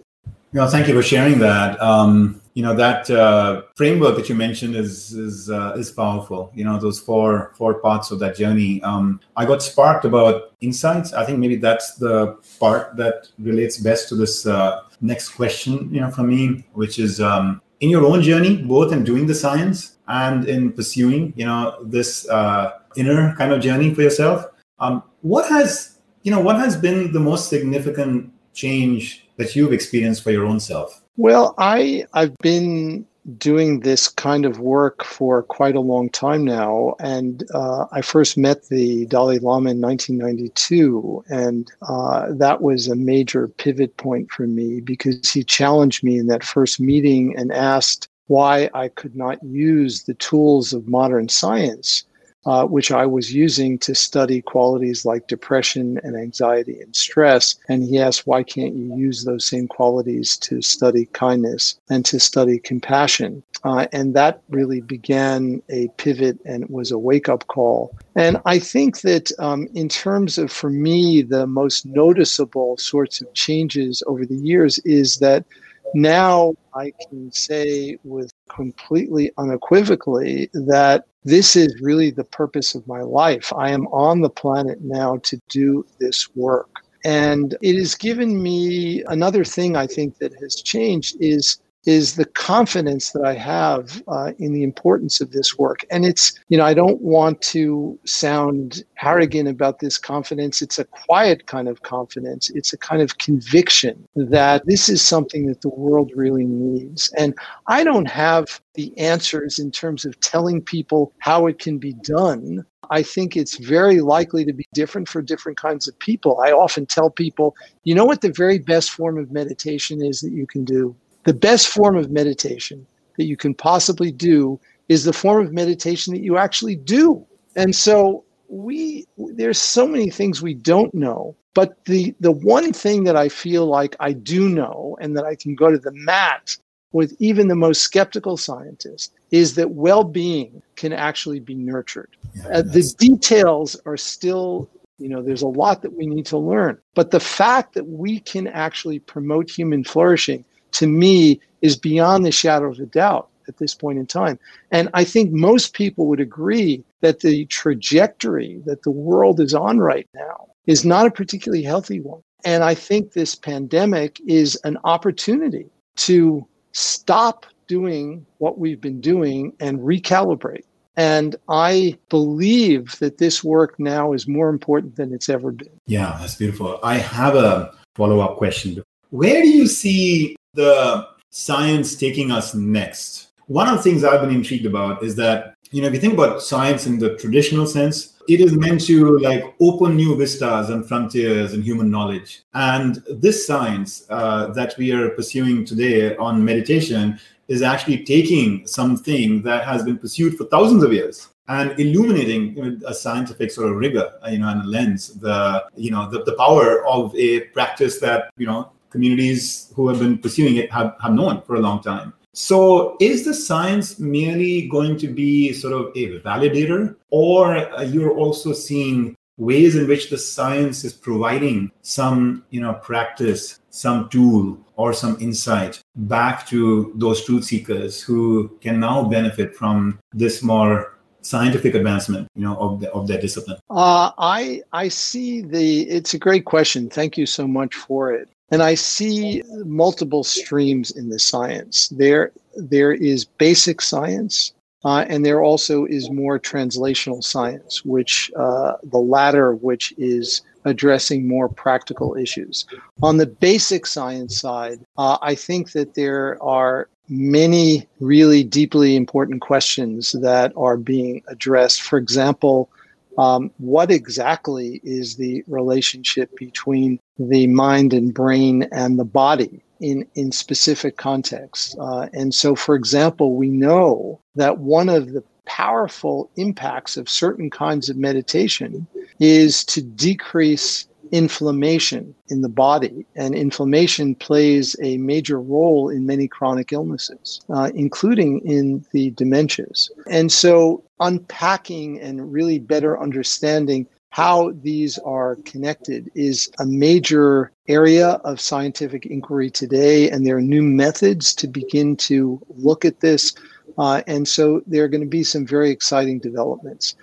Well, 0.53 0.69
thank 0.69 0.89
you 0.89 0.95
for 0.95 1.03
sharing 1.03 1.39
that. 1.41 1.81
Um, 1.81 2.41
you 2.55 2.63
know 2.63 2.75
that 2.75 3.11
uh, 3.11 3.63
framework 3.75 4.17
that 4.17 4.29
you 4.29 4.37
mentioned 4.37 4.77
is 4.77 5.13
is 5.13 5.51
uh, 5.51 5.75
is 5.77 5.91
powerful. 5.91 6.53
You 6.55 6.65
know 6.65 6.79
those 6.79 7.01
four 7.01 7.53
four 7.59 7.75
parts 7.81 8.13
of 8.13 8.21
that 8.21 8.37
journey. 8.37 8.81
Um, 8.83 9.21
I 9.37 9.45
got 9.45 9.61
sparked 9.61 10.05
about 10.05 10.53
insights. 10.61 11.13
I 11.13 11.25
think 11.25 11.41
maybe 11.41 11.57
that's 11.57 11.97
the 11.97 12.39
part 12.61 12.97
that 12.97 13.29
relates 13.39 13.79
best 13.79 14.09
to 14.11 14.15
this 14.15 14.47
uh, 14.47 14.83
next 15.01 15.31
question. 15.31 15.93
You 15.93 16.03
know, 16.03 16.11
from 16.13 16.29
me, 16.29 16.65
which 16.75 17.01
is 17.01 17.21
um, 17.21 17.61
in 17.81 17.91
your 17.91 18.07
own 18.07 18.23
journey, 18.23 18.57
both 18.63 18.93
in 18.93 19.03
doing 19.03 19.27
the 19.27 19.35
science 19.35 19.97
and 20.07 20.49
in 20.49 20.73
pursuing, 20.73 21.33
you 21.37 21.47
know, 21.47 21.77
this 21.83 22.29
uh, 22.29 22.79
inner 22.97 23.35
kind 23.37 23.53
of 23.53 23.61
journey 23.61 23.93
for 23.93 24.03
yourself. 24.03 24.47
Um, 24.79 25.03
what 25.23 25.49
has 25.49 25.99
you 26.23 26.31
know 26.31 26.41
what 26.41 26.57
has 26.57 26.77
been 26.77 27.13
the 27.13 27.21
most 27.21 27.49
significant 27.49 28.33
change 28.53 29.27
that 29.39 29.57
you've 29.57 29.73
experienced 29.73 30.23
for 30.23 30.31
your 30.31 30.47
own 30.47 30.61
self? 30.61 31.04
Well, 31.17 31.55
I 31.59 32.07
I've 32.13 32.37
been 32.39 33.07
doing 33.39 33.81
this 33.81 34.09
kind 34.09 34.45
of 34.45 34.59
work 34.59 35.03
for 35.05 35.43
quite 35.45 35.77
a 35.77 35.81
long 35.81 36.11
time 36.11 36.45
now, 36.45 36.95
and 36.99 37.45
uh, 37.55 37.87
I 37.93 38.03
first 38.03 38.37
met 38.37 38.69
the 38.69 39.07
Dalai 39.07 39.39
Lama 39.39 39.71
in 39.71 39.81
1992, 39.81 41.25
and 41.29 41.71
uh, 41.89 42.33
that 42.33 42.61
was 42.63 42.89
a 42.89 42.97
major 42.97 43.49
pivot 43.49 43.97
point 43.97 44.31
for 44.31 44.47
me 44.47 44.81
because 44.81 45.31
he 45.31 45.43
challenged 45.45 46.03
me 46.05 46.19
in 46.19 46.27
that 46.27 46.45
first 46.45 46.81
meeting 46.81 47.35
and 47.37 47.53
asked 47.53 48.09
why 48.27 48.69
I 48.75 48.89
could 48.89 49.15
not 49.15 49.43
use 49.43 50.05
the 50.05 50.15
tools 50.15 50.73
of 50.73 50.89
modern 50.89 51.29
science 51.29 52.05
uh, 52.47 52.67
which 52.67 52.91
I 52.93 53.07
was 53.07 53.33
using 53.33 53.79
to 53.79 53.95
study 53.95 54.43
qualities 54.43 55.05
like 55.05 55.29
depression 55.29 56.01
and 56.03 56.17
anxiety 56.17 56.81
and 56.81 56.95
stress. 56.95 57.57
And 57.69 57.83
he 57.83 57.99
asked, 57.99 58.27
why 58.27 58.43
can't 58.43 58.75
you 58.75 58.95
use 58.97 59.25
those 59.25 59.47
same 59.47 59.69
qualities 59.69 60.37
to 60.39 60.61
study 60.61 61.07
kindness 61.07 61.79
and 61.89 62.05
to 62.07 62.21
study 62.21 62.59
compassion? 62.59 63.43
Uh, 63.65 63.87
and 63.93 64.13
that 64.15 64.43
really 64.51 64.83
began 64.83 65.63
a 65.71 65.89
pivot 65.97 66.39
and 66.45 66.69
was 66.69 66.91
a 66.91 66.99
wake 66.99 67.31
up 67.31 67.47
call. 67.47 67.97
And 68.15 68.39
I 68.45 68.59
think 68.59 69.01
that 69.01 69.33
um, 69.39 69.69
in 69.75 69.89
terms 69.89 70.37
of, 70.37 70.53
for 70.53 70.69
me, 70.69 71.23
the 71.23 71.47
most 71.47 71.87
noticeable 71.87 72.77
sorts 72.77 73.23
of 73.23 73.33
changes 73.33 74.03
over 74.07 74.27
the 74.27 74.37
years 74.37 74.79
is 74.81 75.17
that 75.19 75.47
now 75.95 76.55
I 76.75 76.93
can 77.09 77.33
say 77.33 77.97
with 78.05 78.34
completely 78.55 79.31
unequivocally 79.39 80.51
that 80.53 81.05
this 81.25 81.57
is 81.57 81.81
really 81.81 82.11
the 82.11 82.25
purpose 82.25 82.75
of 82.75 82.87
my 82.87 83.01
life. 83.01 83.53
I 83.57 83.71
am 83.71 83.87
on 83.89 84.21
the 84.21 84.31
planet 84.31 84.81
now 84.83 85.19
to 85.25 85.41
do 85.49 85.87
this 85.99 86.29
work. 86.35 86.69
And 87.05 87.57
it 87.61 87.77
has 87.77 87.95
given 87.95 88.43
me 88.43 89.03
another 89.09 89.45
thing 89.45 89.77
I 89.77 89.87
think 89.87 90.19
that 90.19 90.33
has 90.41 90.57
changed 90.57 91.17
is 91.21 91.59
is 91.87 92.17
the 92.17 92.25
confidence 92.25 93.13
that 93.13 93.25
I 93.25 93.35
have 93.35 94.03
uh, 94.09 94.33
in 94.39 94.53
the 94.53 94.63
importance 94.63 95.21
of 95.21 95.33
this 95.33 95.59
work. 95.59 95.85
And 95.91 96.05
it's, 96.05 96.39
you 96.49 96.57
know, 96.57 96.65
I 96.65 96.75
don't 96.75 97.01
want 97.01 97.43
to 97.43 97.99
sound 98.05 98.85
arrogant 99.03 99.49
about 99.49 99.81
this 99.81 99.99
confidence. 99.99 100.63
It's 100.63 100.79
a 100.79 100.85
quiet 100.85 101.47
kind 101.47 101.69
of 101.69 101.83
confidence. 101.83 102.51
It's 102.51 102.73
a 102.73 102.79
kind 102.79 103.03
of 103.03 103.19
conviction 103.19 104.07
that 104.17 104.67
this 104.67 104.89
is 104.89 105.03
something 105.03 105.47
that 105.47 105.61
the 105.61 105.69
world 105.69 106.11
really 106.15 106.47
needs. 106.47 107.13
And 107.17 107.35
I 107.67 107.85
don't 107.85 108.09
have 108.09 108.61
the 108.75 108.97
answers 108.99 109.59
in 109.59 109.71
terms 109.71 110.05
of 110.05 110.19
telling 110.21 110.61
people 110.63 111.13
how 111.19 111.47
it 111.47 111.59
can 111.59 111.79
be 111.79 111.93
done. 111.93 112.65
I 112.91 113.03
think 113.03 113.37
it's 113.37 113.57
very 113.57 114.01
likely 114.01 114.45
to 114.45 114.53
be 114.53 114.67
different 114.75 115.09
for 115.09 115.23
different 115.23 115.59
kinds 115.59 115.89
of 115.89 115.99
people. 115.99 116.41
I 116.41 116.53
often 116.53 116.87
tell 116.87 117.11
people, 117.11 117.55
you 117.85 117.95
know 117.95 118.05
what 118.05 118.21
the 118.21 118.33
very 118.33 118.59
best 118.59 118.91
form 118.91 119.19
of 119.19 119.33
meditation 119.33 120.03
is 120.03 120.21
that 120.21 120.33
you 120.33 120.47
can 120.47 120.65
do? 120.65 120.95
The 121.25 121.35
best 121.35 121.69
form 121.69 121.97
of 121.97 122.11
meditation 122.11 122.87
that 123.17 123.25
you 123.25 123.37
can 123.37 123.55
possibly 123.55 124.13
do 124.13 124.61
is 124.89 125.05
the 125.05 125.13
form 125.13 125.47
of 125.47 125.53
meditation 125.53 126.13
that 126.15 126.23
you 126.23 126.37
actually 126.37 126.77
do. 126.77 127.25
And 127.57 127.75
so 127.75 128.25
we 128.49 129.07
there's 129.17 129.59
so 129.59 129.87
many 129.87 130.11
things 130.11 130.43
we 130.43 130.55
don't 130.55 130.93
know, 130.95 131.35
but 131.55 131.85
the 131.87 132.15
the 132.21 132.33
one 132.33 132.73
thing 132.73 133.05
that 133.05 133.17
I 133.17 133.29
feel 133.29 133.67
like 133.67 133.97
I 134.01 134.13
do 134.13 134.49
know 134.49 134.97
and 135.01 135.17
that 135.17 135.25
I 135.25 135.35
can 135.35 135.55
go 135.55 135.71
to 135.71 135.79
the 135.79 135.93
mat 135.93 136.57
with 136.93 137.17
even 137.19 137.49
the 137.49 137.57
most 137.57 137.83
skeptical 137.83 138.37
scientist 138.37 139.13
is 139.33 139.57
that 139.57 139.73
well-being 139.73 140.63
can 140.77 140.93
actually 140.93 141.41
be 141.41 141.55
nurtured. 141.55 142.17
Yeah, 142.37 142.49
uh, 142.59 142.63
the 142.63 142.95
details 142.99 143.81
are 143.87 143.97
still 143.97 144.69
you 144.99 145.09
know 145.09 145.23
there's 145.23 145.43
a 145.43 145.49
lot 145.49 145.83
that 145.83 145.97
we 145.97 146.07
need 146.07 146.25
to 146.27 146.39
learn 146.39 146.79
but 146.95 147.11
the 147.11 147.19
fact 147.19 147.75
that 147.75 147.85
we 147.85 148.21
can 148.21 148.47
actually 148.47 149.01
promote 149.01 149.51
human 149.51 149.83
flourishing 149.83 150.45
to 150.75 150.87
me 150.87 151.41
is 151.63 151.77
beyond 151.77 152.25
the 152.25 152.33
shadow 152.33 152.71
of 152.71 152.79
a 152.79 152.87
doubt 152.87 153.29
at 153.49 153.59
this 153.59 153.75
point 153.75 153.99
in 153.99 154.07
time. 154.07 154.39
And 154.71 154.89
I 154.95 155.05
think 155.05 155.33
most 155.33 155.75
people 155.75 156.07
would 156.07 156.21
agree 156.21 156.85
that 157.01 157.21
the 157.21 157.47
trajectory 157.47 158.63
that 158.67 158.83
the 158.83 158.91
world 158.91 159.41
is 159.41 159.55
on 159.55 159.79
right 159.79 160.09
now 160.15 160.49
is 160.67 160.85
not 160.85 161.07
a 161.07 161.11
particularly 161.11 161.63
healthy 161.63 162.01
one. 162.01 162.23
And 162.45 162.63
I 162.63 162.75
think 162.75 163.13
this 163.13 163.35
pandemic 163.35 164.21
is 164.27 164.59
an 164.65 164.79
opportunity 164.85 165.67
to 165.97 166.47
stop 166.73 167.47
doing 167.67 168.27
what 168.39 168.59
we've 168.59 168.81
been 168.81 169.01
doing 169.01 169.53
and 169.61 169.79
recalibrate. 169.79 170.65
And 170.97 171.35
I 171.49 171.99
believe 172.09 172.99
that 173.01 173.19
this 173.19 173.43
work 173.43 173.75
now 173.79 174.13
is 174.13 174.29
more 174.29 174.49
important 174.49 174.97
than 174.97 175.13
it's 175.13 175.29
ever 175.29 175.51
been. 175.51 175.81
Yeah, 175.87 176.17
that's 176.21 176.37
beautiful. 176.37 176.79
I 176.83 176.99
have 176.99 177.35
a 177.35 177.75
follow 177.97 178.21
up 178.21 178.37
question. 178.37 178.83
Where 179.11 179.43
do 179.43 179.49
you 179.49 179.67
see 179.67 180.37
the 180.55 181.09
science 181.31 181.97
taking 181.97 182.31
us 182.31 182.55
next? 182.55 183.29
One 183.47 183.69
of 183.69 183.77
the 183.77 183.83
things 183.83 184.05
I've 184.05 184.21
been 184.21 184.35
intrigued 184.35 184.67
about 184.67 185.03
is 185.03 185.17
that, 185.17 185.57
you 185.71 185.83
know, 185.83 185.89
if 185.89 185.95
you 185.95 186.01
think 186.01 186.15
about 186.15 186.43
science 186.43 186.87
in 186.87 186.99
the 186.99 187.17
traditional 187.17 187.67
sense, 187.67 188.15
it 188.29 188.41
is 188.41 188.57
meant 188.57 188.81
to 188.87 189.19
like 189.19 189.55
open 189.61 189.97
new 189.97 190.17
vistas 190.17 190.71
and 190.71 190.87
frontiers 190.87 191.53
in 191.53 191.63
human 191.63 191.91
knowledge. 191.91 192.43
And 192.55 193.03
this 193.11 193.47
science 193.47 194.07
uh, 194.09 194.47
that 194.53 194.75
we 194.79 194.93
are 194.93 195.11
pursuing 195.11 195.65
today 195.65 196.17
on 196.17 196.45
meditation 196.45 197.19
is 197.49 197.61
actually 197.61 198.05
taking 198.05 198.67
something 198.67 199.43
that 199.43 199.65
has 199.65 199.83
been 199.83 199.99
pursued 199.99 200.37
for 200.37 200.45
thousands 200.45 200.83
of 200.83 200.93
years 200.93 201.29
and 201.49 201.79
illuminating 201.79 202.57
you 202.57 202.63
know, 202.63 202.79
a 202.87 202.95
scientific 202.95 203.51
sort 203.51 203.71
of 203.71 203.77
rigor, 203.77 204.11
you 204.31 204.39
know, 204.39 204.49
and 204.49 204.63
a 204.63 204.67
lens, 204.67 205.09
the 205.21 205.65
you 205.77 205.91
know 205.91 206.09
the, 206.11 206.23
the 206.25 206.35
power 206.37 206.87
of 206.87 207.15
a 207.17 207.41
practice 207.49 208.01
that 208.01 208.31
you 208.39 208.47
know 208.47 208.73
communities 208.95 209.73
who 209.75 209.89
have 209.89 209.99
been 209.99 210.17
pursuing 210.17 210.55
it 210.63 210.71
have, 210.71 210.95
have 211.03 211.13
known 211.13 211.43
for 211.43 211.57
a 211.57 211.61
long 211.61 211.83
time. 211.83 212.13
So, 212.33 212.97
is 213.01 213.25
the 213.25 213.35
science 213.35 213.99
merely 213.99 214.69
going 214.69 214.97
to 214.99 215.09
be 215.09 215.53
sort 215.53 215.75
of 215.81 215.85
a 215.95 216.21
validator, 216.21 216.97
or 217.11 217.45
you're 217.93 218.17
also 218.23 218.53
seeing 218.53 219.17
ways 219.37 219.77
in 219.77 219.87
which 219.87 220.11
the 220.11 220.19
science 220.19 220.85
is 220.85 220.93
providing 220.93 221.71
some, 221.83 222.45
you 222.51 222.61
know, 222.61 222.75
practice, 222.75 223.61
some 223.71 224.09
tool, 224.09 224.59
or 224.77 224.93
some 224.93 225.17
insight 225.21 225.81
back 225.95 226.47
to 226.49 226.93
those 226.97 227.25
truth 227.25 227.45
seekers 227.45 228.01
who 228.01 228.49
can 228.61 228.81
now 228.81 229.05
benefit 229.05 229.55
from 229.55 229.99
this 230.13 230.43
more 230.43 230.95
scientific 231.21 231.75
advancement 231.75 232.29
you 232.35 232.43
know 232.43 232.57
of, 232.57 232.81
the, 232.81 232.93
of 232.93 233.07
their 233.07 233.21
discipline? 233.21 233.59
Uh, 233.71 234.11
i 234.19 234.61
i 234.73 234.89
see 234.89 235.41
the 235.41 235.83
it's 235.89 236.15
a 236.15 236.19
great 236.19 236.45
question. 236.45 236.91
Thank 236.91 237.17
you 237.17 237.27
so 237.27 237.47
much 237.47 237.75
for 237.75 238.13
it 238.13 238.29
and 238.55 238.63
I 238.63 238.77
see 238.77 239.43
multiple 239.65 240.23
streams 240.23 240.93
in 240.93 241.09
the 241.09 241.19
science. 241.19 241.89
There, 241.89 242.31
there 242.55 242.93
is 242.93 243.25
basic 243.25 243.81
science, 243.81 244.53
uh, 244.85 245.05
and 245.09 245.27
there 245.27 245.43
also 245.43 245.87
is 245.87 246.09
more 246.09 246.39
translational 246.39 247.25
science, 247.25 247.85
which 247.85 248.31
uh, 248.37 248.75
the 248.85 248.99
latter 248.99 249.51
of 249.51 249.65
which 249.65 249.93
is 249.99 250.43
addressing 250.65 251.27
more 251.27 251.49
practical 251.49 252.15
issues. 252.17 252.65
On 253.03 253.17
the 253.17 253.27
basic 253.27 253.87
science 253.87 254.41
side, 254.41 254.79
uh, 254.99 255.19
I 255.21 255.35
think 255.35 255.73
that 255.73 255.95
there 255.95 256.41
are 256.41 256.89
many 257.09 257.89
really 257.99 258.45
deeply 258.45 258.95
important 258.95 259.41
questions 259.41 260.13
that 260.13 260.53
are 260.57 260.77
being 260.77 261.25
addressed. 261.27 261.83
For 261.83 261.99
example, 261.99 262.71
um, 263.19 263.51
what 263.59 263.91
exactly 263.91 264.81
is 264.85 265.17
the 265.17 265.43
relationship 265.49 266.31
between 266.37 267.01
the 267.19 267.47
mind 267.47 267.93
and 267.93 268.13
brain 268.13 268.67
and 268.73 268.99
the 268.99 269.05
body 269.05 269.63
in, 269.81 270.07
in 270.15 270.33
specific 270.33 270.97
contexts. 270.97 271.77
Uh, 271.79 272.09
and 272.13 272.35
so, 272.35 272.55
for 272.55 272.75
example, 272.75 273.35
we 273.35 273.49
know 273.49 274.21
that 274.35 274.59
one 274.59 274.89
of 274.89 275.13
the 275.13 275.23
powerful 275.47 276.31
impacts 276.37 276.97
of 276.97 277.09
certain 277.09 277.51
kinds 277.51 277.89
of 277.89 277.97
meditation 277.97 278.87
is 279.21 279.65
to 279.65 279.83
decrease 279.83 280.89
inflammation 281.13 282.15
in 282.29 282.41
the 282.41 282.49
body. 282.49 283.07
And 283.15 283.35
inflammation 283.35 284.15
plays 284.15 284.75
a 284.83 284.97
major 284.97 285.41
role 285.41 285.89
in 285.89 286.07
many 286.07 286.27
chronic 286.27 286.73
illnesses, 286.73 287.41
uh, 287.51 287.71
including 287.75 288.41
in 288.41 288.85
the 288.93 289.13
dementias. 289.13 289.91
And 290.11 290.33
so, 290.33 290.83
unpacking 291.01 292.01
and 292.01 292.33
really 292.33 292.59
better 292.59 293.01
understanding 293.01 293.87
how 294.15 294.53
these 294.63 294.97
are 294.99 295.35
connected 295.45 296.09
is 296.15 296.49
a 296.61 296.65
major 296.65 297.51
area 297.67 298.11
of 298.23 298.41
scientific 298.41 299.07
inquiry 299.07 299.51
today, 299.51 300.09
and 300.09 300.25
there 300.25 300.37
are 300.37 300.41
new 300.41 300.63
methods 300.63 301.35
to 301.35 301.49
begin 301.49 301.97
to 301.97 302.41
look 302.49 302.85
at 302.85 303.01
this. 303.01 303.35
Uh, 303.77 304.03
and 304.07 304.29
so 304.29 304.63
there 304.69 304.85
are 304.85 304.89
going 304.89 305.01
to 305.01 305.17
be 305.19 305.25
some 305.25 305.45
very 305.45 305.69
exciting 305.69 306.21
developments. 306.21 306.95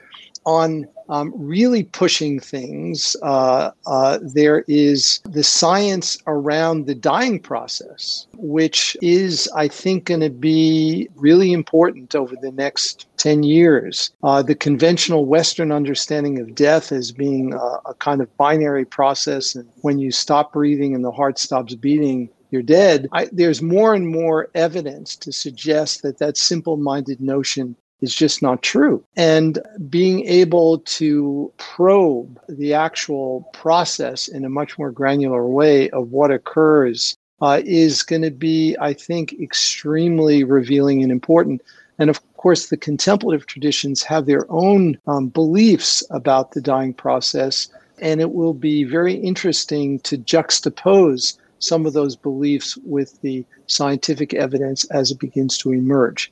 On 0.45 0.88
um, 1.12 1.34
really 1.36 1.84
pushing 1.84 2.39
things, 2.39 3.17
uh, 3.21 3.71
uh, 3.86 4.17
there 4.21 4.63
is 4.69 5.19
the 5.30 5.43
science 5.43 6.17
around 6.26 6.88
the 6.88 6.95
dying 6.95 7.38
process, 7.38 8.26
which 8.38 8.95
is, 9.02 9.50
I 9.54 9.67
think, 9.67 10.06
going 10.06 10.21
to 10.21 10.30
be 10.30 11.10
really 11.15 11.52
important 11.52 12.15
over 12.15 12.36
the 12.41 12.52
next 12.54 13.08
10 13.17 13.43
years. 13.43 14.12
Uh, 14.24 14.41
the 14.41 14.56
conventional 14.56 15.26
Western 15.26 15.71
understanding 15.71 16.39
of 16.39 16.56
death 16.56 16.93
as 16.93 17.12
being 17.12 17.54
a, 17.54 17.80
a 17.86 17.93
kind 18.00 18.21
of 18.21 18.36
binary 18.38 18.86
process, 18.86 19.54
and 19.54 19.67
when 19.82 20.00
you 20.00 20.12
stop 20.12 20.54
breathing 20.54 20.95
and 20.95 21.04
the 21.04 21.12
heart 21.12 21.38
stops 21.38 21.76
beating, 21.76 22.30
you're 22.52 22.62
dead. 22.62 23.08
I, 23.12 23.30
there's 23.32 23.62
more 23.62 23.93
and 23.95 24.08
more 24.08 24.50
evidence 24.56 25.15
to 25.17 25.32
suggest 25.32 26.04
that 26.04 26.19
that 26.19 26.38
simple 26.38 26.78
minded 26.78 27.21
notion 27.21 27.76
is 28.02 28.14
just 28.16 28.42
not 28.42 28.62
true. 28.62 29.04
And 29.16 29.60
being 29.90 30.26
able 30.28 30.80
to 30.80 31.52
probe 31.58 32.40
the 32.50 32.74
actual 32.74 33.50
process 33.54 34.28
in 34.28 34.44
a 34.44 34.50
much 34.50 34.78
more 34.78 34.92
granular 34.92 35.46
way 35.48 35.90
of 35.92 36.12
what 36.12 36.32
occurs 36.32 37.16
uh, 37.42 37.62
is 37.66 38.04
going 38.04 38.22
to 38.22 38.32
be, 38.32 38.76
I 38.80 38.94
think, 38.94 39.34
extremely 39.40 40.44
revealing 40.44 41.02
and 41.02 41.12
important. 41.12 41.62
And 41.98 42.10
of 42.10 42.20
course, 42.38 42.68
the 42.68 42.78
contemplative 42.78 43.46
traditions 43.46 44.04
have 44.04 44.26
their 44.26 44.46
own 44.50 44.98
um, 45.08 45.28
beliefs 45.28 46.04
about 46.10 46.52
the 46.52 46.62
dying 46.62 46.94
process. 46.94 47.70
And 48.00 48.20
it 48.20 48.34
will 48.34 48.54
be 48.56 48.84
very 48.84 49.14
interesting 49.14 50.00
to 50.00 50.18
juxtapose 50.18 51.38
some 51.62 51.86
of 51.86 51.93
those 51.93 52.15
beliefs 52.15 52.78
with 52.84 53.21
the 53.21 53.45
scientific 53.67 54.34
evidence 54.34 54.84
as 54.86 55.12
it 55.12 55.19
begins 55.19 55.58
to 55.60 55.71
emerge. 55.71 56.32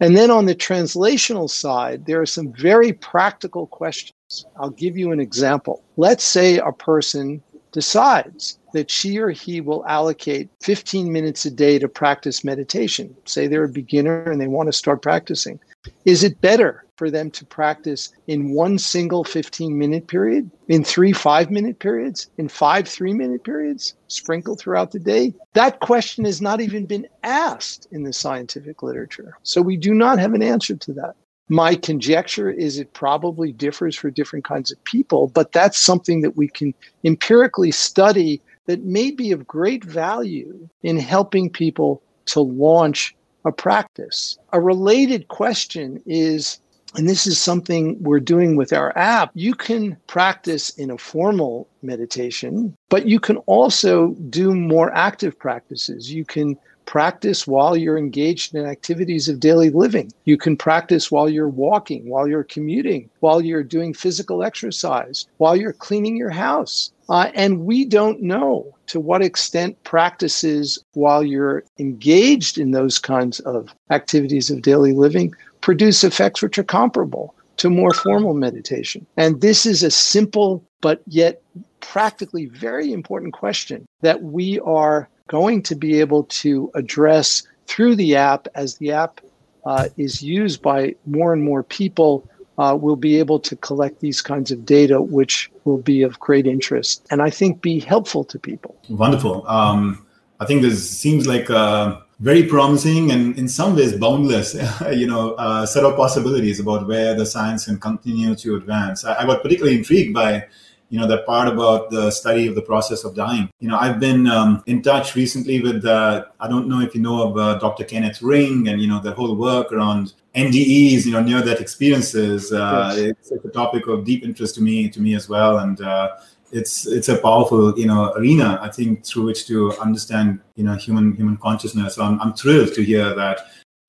And 0.00 0.16
then 0.16 0.30
on 0.30 0.46
the 0.46 0.54
translational 0.54 1.50
side, 1.50 2.06
there 2.06 2.20
are 2.20 2.26
some 2.26 2.52
very 2.52 2.92
practical 2.92 3.66
questions. 3.66 4.46
I'll 4.56 4.70
give 4.70 4.96
you 4.96 5.10
an 5.10 5.20
example. 5.20 5.82
Let's 5.96 6.24
say 6.24 6.58
a 6.58 6.72
person 6.72 7.42
decides 7.72 8.58
that 8.72 8.90
she 8.90 9.18
or 9.18 9.30
he 9.30 9.60
will 9.60 9.86
allocate 9.86 10.48
15 10.60 11.12
minutes 11.12 11.44
a 11.44 11.50
day 11.50 11.78
to 11.78 11.88
practice 11.88 12.44
meditation. 12.44 13.14
Say 13.24 13.46
they're 13.46 13.64
a 13.64 13.68
beginner 13.68 14.30
and 14.30 14.40
they 14.40 14.46
want 14.46 14.68
to 14.68 14.72
start 14.72 15.02
practicing. 15.02 15.58
Is 16.04 16.22
it 16.22 16.40
better 16.40 16.84
for 16.98 17.10
them 17.10 17.30
to 17.30 17.46
practice 17.46 18.12
in 18.26 18.52
one 18.52 18.76
single 18.76 19.24
15 19.24 19.78
minute 19.78 20.08
period, 20.08 20.50
in 20.66 20.84
three 20.84 21.12
five 21.12 21.50
minute 21.50 21.78
periods, 21.78 22.28
in 22.36 22.48
five 22.48 22.88
three 22.88 23.14
minute 23.14 23.44
periods, 23.44 23.94
sprinkled 24.08 24.58
throughout 24.58 24.90
the 24.90 24.98
day? 24.98 25.32
That 25.54 25.80
question 25.80 26.24
has 26.24 26.42
not 26.42 26.60
even 26.60 26.84
been 26.84 27.06
asked 27.22 27.86
in 27.92 28.02
the 28.02 28.12
scientific 28.12 28.82
literature. 28.82 29.38
So 29.44 29.62
we 29.62 29.76
do 29.76 29.94
not 29.94 30.18
have 30.18 30.34
an 30.34 30.42
answer 30.42 30.76
to 30.76 30.92
that. 30.94 31.14
My 31.48 31.76
conjecture 31.76 32.50
is 32.50 32.78
it 32.78 32.92
probably 32.92 33.52
differs 33.52 33.96
for 33.96 34.10
different 34.10 34.44
kinds 34.44 34.70
of 34.70 34.82
people, 34.84 35.28
but 35.28 35.52
that's 35.52 35.78
something 35.78 36.20
that 36.20 36.36
we 36.36 36.48
can 36.48 36.74
empirically 37.04 37.70
study 37.70 38.42
that 38.66 38.84
may 38.84 39.10
be 39.10 39.32
of 39.32 39.46
great 39.46 39.82
value 39.82 40.68
in 40.82 40.98
helping 40.98 41.48
people 41.48 42.02
to 42.26 42.40
launch 42.40 43.16
a 43.46 43.52
practice. 43.52 44.36
A 44.52 44.60
related 44.60 45.28
question 45.28 46.02
is 46.04 46.60
and 46.96 47.08
this 47.08 47.26
is 47.26 47.38
something 47.38 48.02
we're 48.02 48.20
doing 48.20 48.56
with 48.56 48.72
our 48.72 48.96
app. 48.96 49.30
You 49.34 49.54
can 49.54 49.96
practice 50.06 50.70
in 50.70 50.90
a 50.90 50.98
formal 50.98 51.68
meditation, 51.82 52.76
but 52.88 53.06
you 53.06 53.20
can 53.20 53.36
also 53.38 54.14
do 54.30 54.54
more 54.54 54.92
active 54.94 55.38
practices. 55.38 56.12
You 56.12 56.24
can 56.24 56.56
practice 56.86 57.46
while 57.46 57.76
you're 57.76 57.98
engaged 57.98 58.54
in 58.54 58.64
activities 58.64 59.28
of 59.28 59.38
daily 59.38 59.68
living. 59.68 60.10
You 60.24 60.38
can 60.38 60.56
practice 60.56 61.10
while 61.10 61.28
you're 61.28 61.46
walking, 61.46 62.08
while 62.08 62.26
you're 62.26 62.44
commuting, 62.44 63.10
while 63.20 63.42
you're 63.42 63.62
doing 63.62 63.92
physical 63.92 64.42
exercise, 64.42 65.26
while 65.36 65.54
you're 65.54 65.74
cleaning 65.74 66.16
your 66.16 66.30
house. 66.30 66.90
Uh, 67.10 67.30
and 67.34 67.60
we 67.66 67.84
don't 67.84 68.22
know 68.22 68.74
to 68.86 69.00
what 69.00 69.22
extent 69.22 69.82
practices 69.84 70.78
while 70.94 71.22
you're 71.22 71.62
engaged 71.78 72.56
in 72.56 72.70
those 72.70 72.98
kinds 72.98 73.40
of 73.40 73.74
activities 73.90 74.50
of 74.50 74.62
daily 74.62 74.92
living 74.92 75.34
produce 75.60 76.04
effects 76.04 76.42
which 76.42 76.58
are 76.58 76.64
comparable 76.64 77.34
to 77.58 77.68
more 77.68 77.92
formal 77.92 78.34
meditation. 78.34 79.04
And 79.16 79.40
this 79.40 79.66
is 79.66 79.82
a 79.82 79.90
simple 79.90 80.64
but 80.80 81.02
yet 81.06 81.42
practically 81.80 82.46
very 82.46 82.92
important 82.92 83.32
question 83.32 83.86
that 84.00 84.22
we 84.22 84.60
are 84.60 85.08
going 85.28 85.62
to 85.62 85.74
be 85.74 86.00
able 86.00 86.24
to 86.24 86.70
address 86.74 87.42
through 87.66 87.96
the 87.96 88.16
app 88.16 88.48
as 88.54 88.76
the 88.76 88.92
app 88.92 89.20
uh, 89.66 89.88
is 89.96 90.22
used 90.22 90.62
by 90.62 90.94
more 91.06 91.32
and 91.32 91.42
more 91.42 91.62
people. 91.62 92.28
Uh, 92.58 92.76
we'll 92.80 92.96
be 92.96 93.18
able 93.18 93.38
to 93.38 93.54
collect 93.56 94.00
these 94.00 94.20
kinds 94.22 94.50
of 94.50 94.64
data, 94.64 95.00
which 95.00 95.50
will 95.64 95.78
be 95.78 96.02
of 96.02 96.18
great 96.18 96.46
interest 96.46 97.06
and 97.10 97.22
I 97.22 97.30
think 97.30 97.60
be 97.60 97.78
helpful 97.78 98.24
to 98.24 98.38
people. 98.38 98.76
Wonderful. 98.88 99.46
Um, 99.48 100.04
I 100.40 100.44
think 100.44 100.62
this 100.62 100.88
seems 100.88 101.26
like 101.26 101.50
a 101.50 102.02
very 102.20 102.42
promising 102.42 103.10
and 103.12 103.38
in 103.38 103.48
some 103.48 103.76
ways 103.76 103.96
boundless, 103.96 104.54
you 104.92 105.06
know, 105.06 105.34
uh, 105.34 105.64
set 105.64 105.84
of 105.84 105.96
possibilities 105.96 106.60
about 106.60 106.86
where 106.86 107.14
the 107.14 107.24
science 107.24 107.66
can 107.66 107.78
continue 107.78 108.34
to 108.34 108.56
advance. 108.56 109.04
I, 109.04 109.22
I 109.22 109.26
got 109.26 109.42
particularly 109.42 109.78
intrigued 109.78 110.14
by 110.14 110.46
you 110.90 110.98
know 110.98 111.06
that 111.06 111.26
part 111.26 111.48
about 111.48 111.90
the 111.90 112.10
study 112.10 112.46
of 112.46 112.54
the 112.54 112.62
process 112.62 113.04
of 113.04 113.14
dying 113.14 113.50
you 113.60 113.68
know 113.68 113.76
i've 113.76 114.00
been 114.00 114.26
um, 114.26 114.62
in 114.66 114.82
touch 114.82 115.14
recently 115.14 115.60
with 115.60 115.84
uh, 115.84 116.24
i 116.40 116.48
don't 116.48 116.66
know 116.66 116.80
if 116.80 116.94
you 116.94 117.00
know 117.00 117.28
of 117.28 117.36
uh, 117.36 117.58
dr 117.58 117.84
kenneth 117.84 118.22
ring 118.22 118.68
and 118.68 118.80
you 118.80 118.86
know 118.86 118.98
the 119.00 119.12
whole 119.12 119.36
work 119.36 119.70
around 119.72 120.14
ndes 120.34 121.04
you 121.04 121.12
know 121.12 121.20
near 121.20 121.42
death 121.42 121.60
experiences 121.60 122.52
uh, 122.52 122.94
yes. 122.96 122.98
it's, 122.98 123.30
it's, 123.32 123.44
a 123.44 123.50
topic 123.50 123.86
of 123.86 124.04
deep 124.04 124.24
interest 124.24 124.54
to 124.54 124.62
me 124.62 124.88
to 124.88 125.00
me 125.00 125.14
as 125.14 125.28
well 125.28 125.58
and 125.58 125.80
uh, 125.82 126.16
it's 126.52 126.86
it's 126.86 127.08
a 127.08 127.18
powerful 127.18 127.78
you 127.78 127.86
know 127.86 128.12
arena 128.14 128.58
i 128.62 128.68
think 128.68 129.04
through 129.04 129.24
which 129.24 129.46
to 129.46 129.72
understand 129.78 130.40
you 130.56 130.64
know 130.64 130.74
human 130.74 131.14
human 131.14 131.36
consciousness. 131.36 131.94
So 131.96 132.04
i'm, 132.04 132.20
I'm 132.20 132.32
thrilled 132.32 132.74
to 132.74 132.82
hear 132.82 133.14
that 133.14 133.40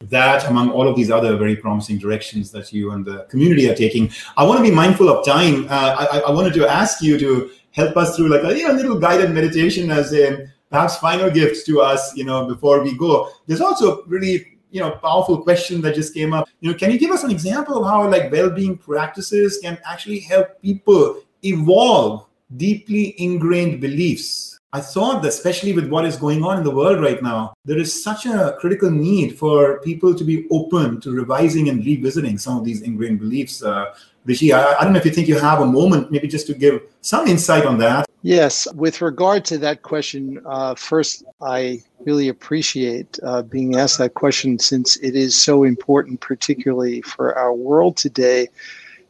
that 0.06 0.50
among 0.50 0.72
all 0.72 0.88
of 0.88 0.96
these 0.96 1.12
other 1.12 1.36
very 1.36 1.56
promising 1.56 1.98
directions 1.98 2.52
that 2.52 2.72
you 2.72 2.92
and 2.92 3.06
the 3.06 3.26
community 3.30 3.70
are 3.70 3.76
taking. 3.76 4.10
I 4.38 4.46
want 4.46 4.58
to 4.58 4.64
be 4.64 4.72
mindful 4.72 5.10
of 5.10 5.26
time. 5.26 5.66
Uh, 5.70 6.08
I, 6.10 6.20
I, 6.20 6.32
wanted 6.32 6.54
to 6.54 6.66
ask 6.66 7.02
you 7.02 7.20
to 7.20 7.52
help 7.72 7.98
us 7.98 8.16
through 8.16 8.30
like 8.30 8.44
a 8.44 8.58
you 8.58 8.66
know, 8.66 8.74
little 8.74 8.98
guided 8.98 9.32
meditation 9.32 9.92
as 9.92 10.14
a 10.14 10.48
perhaps 10.72 10.96
final 11.00 11.30
gift 11.30 11.66
to 11.66 11.82
us 11.82 12.16
you 12.16 12.24
know 12.24 12.46
before 12.46 12.82
we 12.82 12.98
go. 12.98 13.30
There's 13.46 13.62
also 13.62 14.00
a 14.00 14.06
really 14.06 14.60
you 14.72 14.80
know 14.80 14.92
powerful 14.92 15.42
question 15.42 15.82
that 15.82 15.96
just 15.96 16.14
came 16.14 16.34
up. 16.34 16.48
You 16.62 16.72
know 16.72 16.78
can 16.78 16.92
you 16.92 16.98
give 16.98 17.12
us 17.12 17.26
an 17.26 17.32
example 17.32 17.84
of 17.84 17.86
how 17.86 18.10
like 18.10 18.32
well-being 18.32 18.78
practices 18.78 19.60
can 19.62 19.78
actually 19.86 20.20
help 20.20 20.62
people 20.62 21.22
evolve 21.44 22.29
deeply 22.56 23.16
ingrained 23.22 23.80
beliefs 23.80 24.50
I 24.72 24.82
thought 24.82 25.24
that, 25.24 25.30
especially 25.30 25.74
with 25.74 25.90
what 25.90 26.06
is 26.06 26.16
going 26.16 26.44
on 26.44 26.60
in 26.60 26.64
the 26.64 26.70
world 26.70 27.02
right 27.02 27.22
now, 27.24 27.54
there 27.66 27.80
is 27.80 28.04
such 28.04 28.28
a 28.28 28.56
critical 28.60 28.92
need 28.92 29.36
for 29.36 29.80
people 29.80 30.14
to 30.14 30.24
be 30.24 30.46
open 30.52 31.02
to 31.02 31.12
revising 31.12 31.70
and 31.70 31.84
revisiting 31.84 32.38
some 32.38 32.60
of 32.60 32.64
these 32.64 32.84
ingrained 32.84 33.20
beliefs. 33.20 33.64
Uh, 33.64 33.96
Richie, 34.26 34.54
I, 34.54 34.76
I 34.76 34.84
don't 34.84 34.94
know 34.94 35.00
if 35.00 35.06
you 35.06 35.12
think 35.12 35.28
you 35.28 35.40
have 35.40 35.62
a 35.62 35.66
moment, 35.66 36.12
maybe 36.12 36.28
just 36.28 36.46
to 36.48 36.54
give 36.54 36.84
some 37.02 37.28
insight 37.28 37.66
on 37.66 37.80
that. 37.80 38.06
Yes, 38.22 38.68
with 38.76 39.02
regard 39.02 39.44
to 39.46 39.58
that 39.58 39.82
question, 39.82 40.40
uh, 40.46 40.76
first, 40.76 41.24
I 41.42 41.82
really 42.06 42.28
appreciate 42.28 43.18
uh, 43.24 43.42
being 43.42 43.78
asked 43.78 43.98
that 43.98 44.14
question 44.14 44.60
since 44.60 44.98
it 44.98 45.16
is 45.16 45.36
so 45.42 45.64
important, 45.64 46.20
particularly 46.20 47.02
for 47.02 47.36
our 47.36 47.54
world 47.54 47.98
today. 47.98 48.50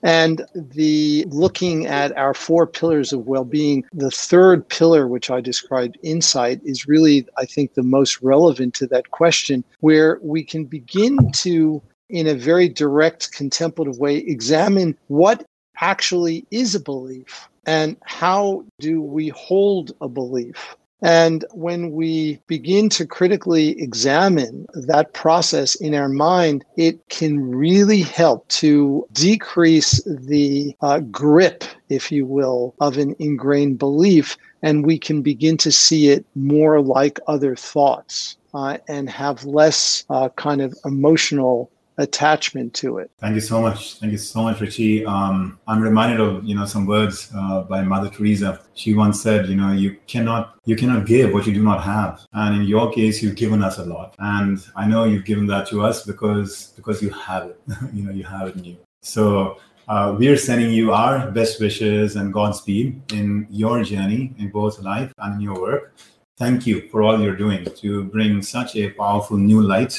And 0.02 0.46
the 0.56 1.26
looking 1.30 1.86
at 1.88 2.16
our 2.18 2.34
four 2.34 2.66
pillars 2.66 3.12
of 3.12 3.28
well 3.28 3.44
being, 3.44 3.84
the 3.94 4.12
third 4.12 4.68
pillar, 4.70 5.08
which 5.08 5.30
I 5.30 5.42
described, 5.42 5.98
insight, 6.04 6.62
is 6.64 6.88
really, 6.88 7.28
I 7.38 7.46
think, 7.46 7.74
the 7.74 7.84
most 7.84 8.22
relevant 8.22 8.74
to 8.76 8.88
that 8.88 9.12
question, 9.12 9.64
where 9.82 10.20
we 10.22 10.44
can 10.44 10.66
begin 10.66 11.32
to, 11.34 11.82
in 12.10 12.28
a 12.28 12.34
very 12.34 12.70
direct, 12.70 13.32
contemplative 13.34 14.00
way, 14.00 14.18
examine 14.18 14.98
what 15.08 15.46
actually 15.82 16.46
is 16.52 16.76
a 16.76 16.80
belief 16.80 17.50
and 17.66 17.96
how 18.04 18.64
do 18.80 19.02
we 19.02 19.30
hold 19.30 19.92
a 20.02 20.08
belief. 20.10 20.76
And 21.02 21.46
when 21.54 21.92
we 21.92 22.40
begin 22.48 22.90
to 22.90 23.06
critically 23.06 23.80
examine 23.82 24.68
that 24.74 25.14
process 25.14 25.76
in 25.76 25.96
our 25.96 26.10
mind, 26.10 26.66
it 26.76 27.08
can 27.10 27.40
really 27.40 28.02
help 28.02 28.48
to 28.50 29.08
decrease 29.14 30.04
the 30.06 30.76
uh, 30.82 31.00
grip, 31.00 31.64
if 31.88 32.12
you 32.12 32.26
will, 32.26 32.76
of 32.82 32.98
an 32.98 33.16
ingrained 33.20 33.80
belief. 33.80 34.38
And 34.62 34.86
we 34.86 35.00
can 35.00 35.22
begin 35.22 35.56
to 35.58 35.72
see 35.72 36.10
it 36.10 36.26
more 36.36 36.82
like 36.82 37.20
other 37.28 37.56
thoughts 37.56 38.36
uh, 38.54 38.78
and 38.90 39.10
have 39.10 39.46
less 39.46 40.04
uh, 40.10 40.30
kind 40.30 40.62
of 40.62 40.78
emotional 40.84 41.72
attachment 42.00 42.74
to 42.74 42.98
it. 42.98 43.12
Thank 43.20 43.36
you 43.36 43.42
so 43.42 43.62
much. 43.62 43.96
Thank 43.96 44.14
you 44.14 44.18
so 44.18 44.42
much, 44.42 44.60
Richie. 44.62 45.06
Um, 45.06 45.60
I'm 45.68 45.82
reminded 45.82 46.20
of 46.22 46.44
you 46.46 46.56
know 46.56 46.66
some 46.66 46.86
words 46.86 47.30
uh, 47.36 47.62
by 47.64 47.84
Mother 47.84 48.10
Teresa. 48.10 48.62
She 48.74 48.94
once 48.94 49.22
said, 49.22 49.48
you 49.48 49.56
know, 49.56 49.72
you 49.72 49.98
cannot 50.08 50.56
you 50.66 50.76
cannot 50.76 51.06
give 51.06 51.34
what 51.34 51.46
you 51.46 51.54
do 51.54 51.62
not 51.62 51.84
have, 51.84 52.26
and 52.34 52.56
in 52.56 52.64
your 52.64 52.92
case, 52.92 53.22
you've 53.22 53.36
given 53.36 53.62
us 53.62 53.78
a 53.78 53.86
lot, 53.86 54.16
and 54.18 54.66
I 54.76 54.88
know 54.88 55.04
you've 55.04 55.26
given 55.26 55.46
that 55.48 55.68
to 55.68 55.84
us 55.84 56.06
because 56.06 56.74
because 56.78 57.02
you 57.02 57.10
have 57.12 57.48
it. 57.48 57.60
you 57.94 58.04
know, 58.04 58.12
you 58.12 58.24
have 58.24 58.48
it 58.48 58.56
in 58.56 58.64
you. 58.64 58.78
So. 59.02 59.60
Uh, 59.90 60.16
we 60.20 60.28
are 60.28 60.38
sending 60.38 60.70
you 60.70 60.92
our 60.92 61.32
best 61.32 61.60
wishes 61.60 62.16
and 62.16 62.32
Godspeed 62.32 63.12
in 63.12 63.48
your 63.50 63.84
journey 63.84 64.36
in 64.38 64.50
both 64.50 64.78
life 64.84 65.12
and 65.18 65.34
in 65.34 65.42
your 65.42 65.60
work. 65.60 65.96
Thank 66.38 66.68
you 66.68 66.88
for 66.90 67.02
all 67.02 67.20
you're 67.20 67.36
doing 67.36 67.66
to 67.66 68.04
bring 68.04 68.44
such 68.44 68.76
a 68.76 68.92
powerful 68.92 69.36
new 69.36 69.64
light 69.64 69.94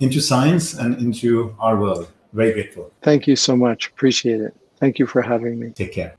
into 0.00 0.20
science 0.20 0.74
and 0.74 0.98
into 0.98 1.54
our 1.58 1.76
world. 1.78 2.08
Very 2.32 2.52
grateful. 2.52 2.92
Thank 3.02 3.26
you 3.26 3.36
so 3.36 3.56
much. 3.56 3.88
Appreciate 3.88 4.40
it. 4.40 4.54
Thank 4.78 4.98
you 4.98 5.06
for 5.06 5.22
having 5.22 5.58
me. 5.58 5.70
Take 5.70 5.92
care. 5.92 6.14